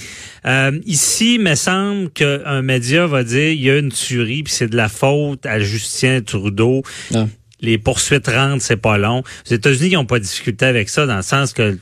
Euh, 0.47 0.79
ici, 0.87 1.35
il 1.35 1.41
me 1.41 1.57
semble 1.57 2.11
qu'un 2.11 2.63
média 2.63 3.07
va 3.07 3.25
dire 3.25 3.51
il 3.51 3.63
y 3.63 3.71
a 3.71 3.79
une 3.79 3.91
tuerie, 3.91 4.45
puis 4.45 4.53
c'est 4.53 4.69
de 4.69 4.77
la 4.77 4.89
faute 4.89 5.45
à 5.47 5.59
Justin 5.59 6.21
Trudeau. 6.21 6.83
Non. 7.13 7.29
Les 7.61 7.79
poursuites 7.79 8.29
rentrent, 8.29 8.63
c'est 8.63 8.77
pas 8.77 8.99
long. 8.99 9.23
Les 9.49 9.57
États-Unis 9.57 9.95
n'ont 9.95 10.05
pas 10.05 10.19
discuté 10.19 10.67
avec 10.67 10.89
ça, 10.89 11.07
dans 11.07 11.17
le 11.17 11.23
sens 11.23 11.53
que 11.53 11.79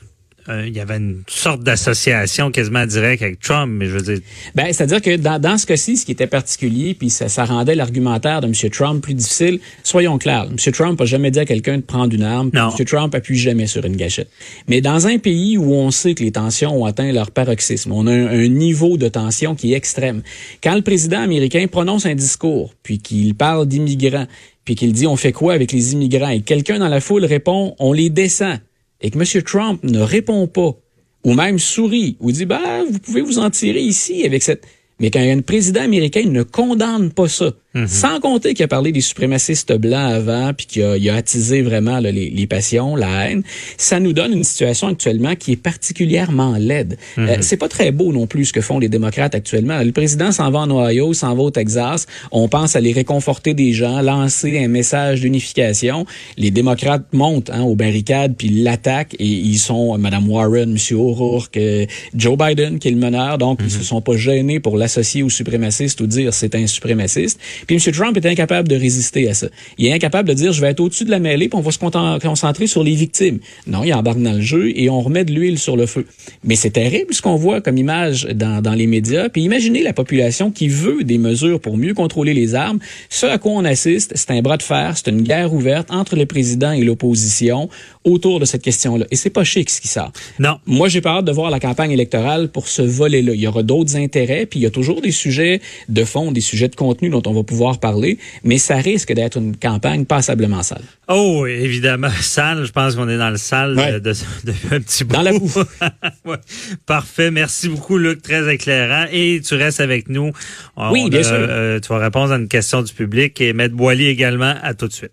euh, 0.47 0.67
il 0.67 0.75
y 0.75 0.79
avait 0.79 0.97
une 0.97 1.23
sorte 1.27 1.63
d'association 1.63 2.51
quasiment 2.51 2.85
directe 2.85 3.23
avec 3.23 3.39
Trump, 3.39 3.71
mais 3.75 3.87
je 3.87 3.93
veux 3.93 4.01
dire, 4.01 4.19
Ben, 4.53 4.71
c'est-à-dire 4.71 5.01
que 5.01 5.15
dans, 5.15 5.39
dans 5.39 5.57
ce 5.57 5.65
cas-ci, 5.65 5.97
ce 5.97 6.05
qui 6.05 6.11
était 6.11 6.27
particulier, 6.27 6.93
puis 6.93 7.09
ça, 7.09 7.29
ça 7.29 7.45
rendait 7.45 7.73
l'argumentaire 7.73 8.41
de 8.41 8.47
M. 8.47 8.53
Trump 8.69 9.03
plus 9.03 9.15
difficile, 9.15 9.59
soyons 9.83 10.19
clairs. 10.19 10.45
M. 10.51 10.71
Trump 10.71 10.99
n'a 10.99 11.05
jamais 11.07 11.31
dit 11.31 11.39
à 11.39 11.45
quelqu'un 11.45 11.77
de 11.77 11.81
prendre 11.81 12.13
une 12.13 12.21
arme. 12.21 12.51
Non. 12.53 12.69
M. 12.77 12.85
Trump 12.85 13.15
appuie 13.15 13.37
jamais 13.37 13.65
sur 13.65 13.83
une 13.85 13.95
gâchette. 13.95 14.29
Mais 14.67 14.81
dans 14.81 15.07
un 15.07 15.17
pays 15.17 15.57
où 15.57 15.73
on 15.73 15.89
sait 15.89 16.13
que 16.13 16.23
les 16.23 16.31
tensions 16.31 16.79
ont 16.79 16.85
atteint 16.85 17.11
leur 17.11 17.31
paroxysme, 17.31 17.91
on 17.91 18.05
a 18.05 18.11
un, 18.11 18.27
un 18.27 18.47
niveau 18.47 18.97
de 18.97 19.07
tension 19.07 19.55
qui 19.55 19.73
est 19.73 19.77
extrême. 19.77 20.21
Quand 20.61 20.75
le 20.75 20.83
président 20.83 21.21
américain 21.21 21.65
prononce 21.65 22.05
un 22.05 22.13
discours, 22.13 22.75
puis 22.83 22.99
qu'il 22.99 23.33
parle 23.33 23.65
d'immigrants, 23.65 24.27
puis 24.65 24.75
qu'il 24.75 24.91
dit 24.91 25.07
on 25.07 25.15
fait 25.15 25.31
quoi 25.31 25.53
avec 25.53 25.71
les 25.71 25.93
immigrants, 25.93 26.29
et 26.29 26.41
quelqu'un 26.41 26.79
dans 26.79 26.89
la 26.89 26.99
foule 26.99 27.23
répond 27.25 27.75
on 27.79 27.93
les 27.93 28.09
descend, 28.09 28.59
et 29.01 29.11
que 29.11 29.17
M. 29.17 29.43
Trump 29.43 29.83
ne 29.83 29.99
répond 29.99 30.47
pas, 30.47 30.75
ou 31.23 31.33
même 31.33 31.59
sourit, 31.59 32.17
ou 32.19 32.31
dit, 32.31 32.45
bah, 32.45 32.83
vous 32.89 32.99
pouvez 32.99 33.21
vous 33.21 33.39
en 33.39 33.49
tirer 33.49 33.81
ici 33.81 34.25
avec 34.25 34.43
cette... 34.43 34.65
Mais 34.99 35.11
quand 35.11 35.19
un 35.19 35.41
président 35.41 35.81
américain 35.81 36.23
ne 36.25 36.43
condamne 36.43 37.11
pas 37.11 37.27
ça, 37.27 37.51
Sans 37.87 38.19
compter 38.19 38.53
qu'il 38.53 38.63
a 38.63 38.67
parlé 38.67 38.91
des 38.91 39.01
suprémacistes 39.01 39.73
blancs 39.73 40.11
avant, 40.11 40.53
puis 40.53 40.65
qu'il 40.65 40.83
a, 40.83 40.97
il 40.97 41.09
a 41.09 41.15
attisé 41.15 41.61
vraiment 41.61 41.99
là, 41.99 42.11
les, 42.11 42.29
les 42.29 42.47
passions, 42.47 42.95
la 42.95 43.29
haine. 43.29 43.43
Ça 43.77 43.99
nous 43.99 44.13
donne 44.13 44.33
une 44.33 44.43
situation 44.43 44.87
actuellement 44.87 45.35
qui 45.35 45.53
est 45.53 45.61
particulièrement 45.61 46.55
laide. 46.57 46.97
Euh, 47.17 47.37
c'est 47.41 47.57
pas 47.57 47.67
très 47.67 47.91
beau 47.91 48.13
non 48.13 48.27
plus 48.27 48.45
ce 48.45 48.53
que 48.53 48.61
font 48.61 48.79
les 48.79 48.89
démocrates 48.89 49.35
actuellement. 49.35 49.81
Le 49.81 49.91
président 49.91 50.31
s'en 50.31 50.51
va 50.51 50.59
en 50.59 50.71
Ohio, 50.71 51.13
s'en 51.13 51.35
va 51.35 51.43
au 51.43 51.51
Texas. 51.51 52.05
On 52.31 52.47
pense 52.47 52.75
à 52.75 52.79
les 52.79 52.91
réconforter 52.93 53.53
des 53.53 53.73
gens, 53.73 54.01
lancer 54.01 54.57
un 54.63 54.67
message 54.67 55.21
d'unification. 55.21 56.05
Les 56.37 56.51
démocrates 56.51 57.05
montent 57.11 57.49
hein, 57.49 57.63
aux 57.63 57.75
barricades 57.75 58.35
puis 58.37 58.49
l'attaquent 58.49 59.15
et 59.19 59.25
ils 59.25 59.57
sont 59.57 59.97
Madame 59.97 60.29
Warren, 60.29 60.71
Monsieur 60.71 60.97
O'Rourke, 60.97 61.57
euh, 61.57 61.85
Joe 62.15 62.37
Biden 62.37 62.79
qui 62.79 62.87
est 62.87 62.91
le 62.91 62.97
meneur. 62.97 63.37
Donc 63.37 63.59
ils 63.63 63.71
se 63.71 63.83
sont 63.83 64.01
pas 64.01 64.15
gênés 64.15 64.59
pour 64.59 64.77
l'associer 64.77 65.23
aux 65.23 65.29
suprémacistes 65.29 65.99
ou 66.01 66.07
dire 66.07 66.33
c'est 66.33 66.55
un 66.55 66.67
suprémaciste. 66.67 67.39
Puis 67.67 67.75
M. 67.75 67.93
Trump 67.93 68.17
est 68.17 68.25
incapable 68.25 68.67
de 68.67 68.75
résister 68.75 69.29
à 69.29 69.33
ça. 69.33 69.47
Il 69.77 69.85
est 69.85 69.93
incapable 69.93 70.29
de 70.29 70.33
dire 70.33 70.51
je 70.51 70.61
vais 70.61 70.69
être 70.69 70.79
au-dessus 70.79 71.05
de 71.05 71.11
la 71.11 71.19
mêlée 71.19 71.49
puis 71.49 71.57
on 71.57 71.61
va 71.61 71.71
se 71.71 71.79
concentrer 71.79 72.67
sur 72.67 72.83
les 72.83 72.95
victimes. 72.95 73.39
Non, 73.67 73.83
il 73.83 73.93
embarque 73.93 74.21
dans 74.21 74.33
le 74.33 74.41
jeu 74.41 74.71
et 74.75 74.89
on 74.89 75.01
remet 75.01 75.25
de 75.25 75.33
l'huile 75.33 75.59
sur 75.59 75.77
le 75.77 75.85
feu. 75.85 76.05
Mais 76.43 76.55
c'est 76.55 76.71
terrible 76.71 77.13
ce 77.13 77.21
qu'on 77.21 77.35
voit 77.35 77.61
comme 77.61 77.77
image 77.77 78.25
dans, 78.33 78.61
dans 78.61 78.73
les 78.73 78.87
médias. 78.87 79.29
Puis 79.29 79.41
imaginez 79.43 79.83
la 79.83 79.93
population 79.93 80.51
qui 80.51 80.67
veut 80.67 81.03
des 81.03 81.17
mesures 81.17 81.59
pour 81.59 81.77
mieux 81.77 81.93
contrôler 81.93 82.33
les 82.33 82.55
armes. 82.55 82.79
Ce 83.09 83.25
à 83.25 83.37
quoi 83.37 83.53
on 83.53 83.65
assiste, 83.65 84.13
c'est 84.15 84.31
un 84.31 84.41
bras 84.41 84.57
de 84.57 84.63
fer, 84.63 84.93
c'est 84.95 85.09
une 85.09 85.21
guerre 85.21 85.53
ouverte 85.53 85.89
entre 85.91 86.15
le 86.15 86.25
président 86.25 86.71
et 86.71 86.83
l'opposition 86.83 87.69
autour 88.05 88.39
de 88.39 88.45
cette 88.45 88.61
question-là. 88.61 89.05
Et 89.11 89.15
c'est 89.17 89.29
pas 89.29 89.43
chic 89.43 89.69
ce 89.69 89.81
qui 89.81 89.87
sort. 89.89 90.11
Non. 90.39 90.59
Moi, 90.65 90.87
j'ai 90.87 91.01
peur 91.01 91.23
de 91.23 91.31
voir 91.31 91.49
la 91.51 91.59
campagne 91.59 91.91
électorale 91.91 92.49
pour 92.49 92.67
ce 92.69 92.81
volet-là. 92.81 93.33
Il 93.33 93.39
y 93.41 93.47
aura 93.47 93.63
d'autres 93.63 93.97
intérêts, 93.97 94.45
puis 94.45 94.59
il 94.59 94.63
y 94.63 94.65
a 94.65 94.69
toujours 94.69 95.01
des 95.01 95.11
sujets 95.11 95.59
de 95.89 96.03
fond, 96.05 96.31
des 96.31 96.39
sujets 96.41 96.67
de 96.69 96.75
contenu 96.75 97.09
dont 97.09 97.23
on 97.25 97.33
va 97.33 97.43
pouvoir 97.43 97.79
parler, 97.79 98.17
mais 98.43 98.57
ça 98.57 98.75
risque 98.77 99.11
d'être 99.11 99.37
une 99.37 99.57
campagne 99.57 100.05
passablement 100.05 100.63
sale. 100.63 100.83
Oh, 101.09 101.45
évidemment, 101.45 102.09
sale. 102.21 102.63
Je 102.65 102.71
pense 102.71 102.95
qu'on 102.95 103.09
est 103.09 103.17
dans 103.17 103.29
le 103.31 103.37
sale 103.37 103.75
Ouais. 103.77 103.93
de, 103.93 103.99
de, 103.99 104.13
de 104.45 104.53
un 104.71 104.79
petit 104.79 105.03
bout. 105.03 105.13
Dans 105.15 105.21
la 105.21 105.33
boue. 105.33 105.51
Ouais. 106.25 106.37
Parfait. 106.85 107.29
Merci 107.31 107.69
beaucoup, 107.69 107.97
Luc. 107.97 108.21
Très 108.21 108.53
éclairant. 108.53 109.05
Et 109.11 109.41
tu 109.45 109.55
restes 109.55 109.79
avec 109.79 110.09
nous. 110.09 110.31
On 110.77 110.91
Oui, 110.91 111.09
bien 111.09 111.19
a, 111.19 111.23
sûr. 111.23 111.33
euh, 111.35 111.79
tu 111.79 111.89
vas 111.89 111.97
répondre 111.99 112.31
à 112.31 112.37
une 112.37 112.47
question 112.47 112.81
du 112.81 112.93
public 112.93 113.39
et 113.41 113.53
Maître 113.53 113.75
Boily 113.75 114.07
également. 114.07 114.53
À 114.61 114.73
tout 114.73 114.87
de 114.87 114.93
suite. 114.93 115.11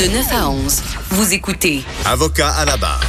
De 0.00 0.08
9 0.08 0.26
à 0.32 0.50
11, 0.50 0.82
vous 1.10 1.32
écoutez 1.32 1.82
Avocat 2.04 2.50
à 2.50 2.66
la 2.66 2.76
barre. 2.76 3.00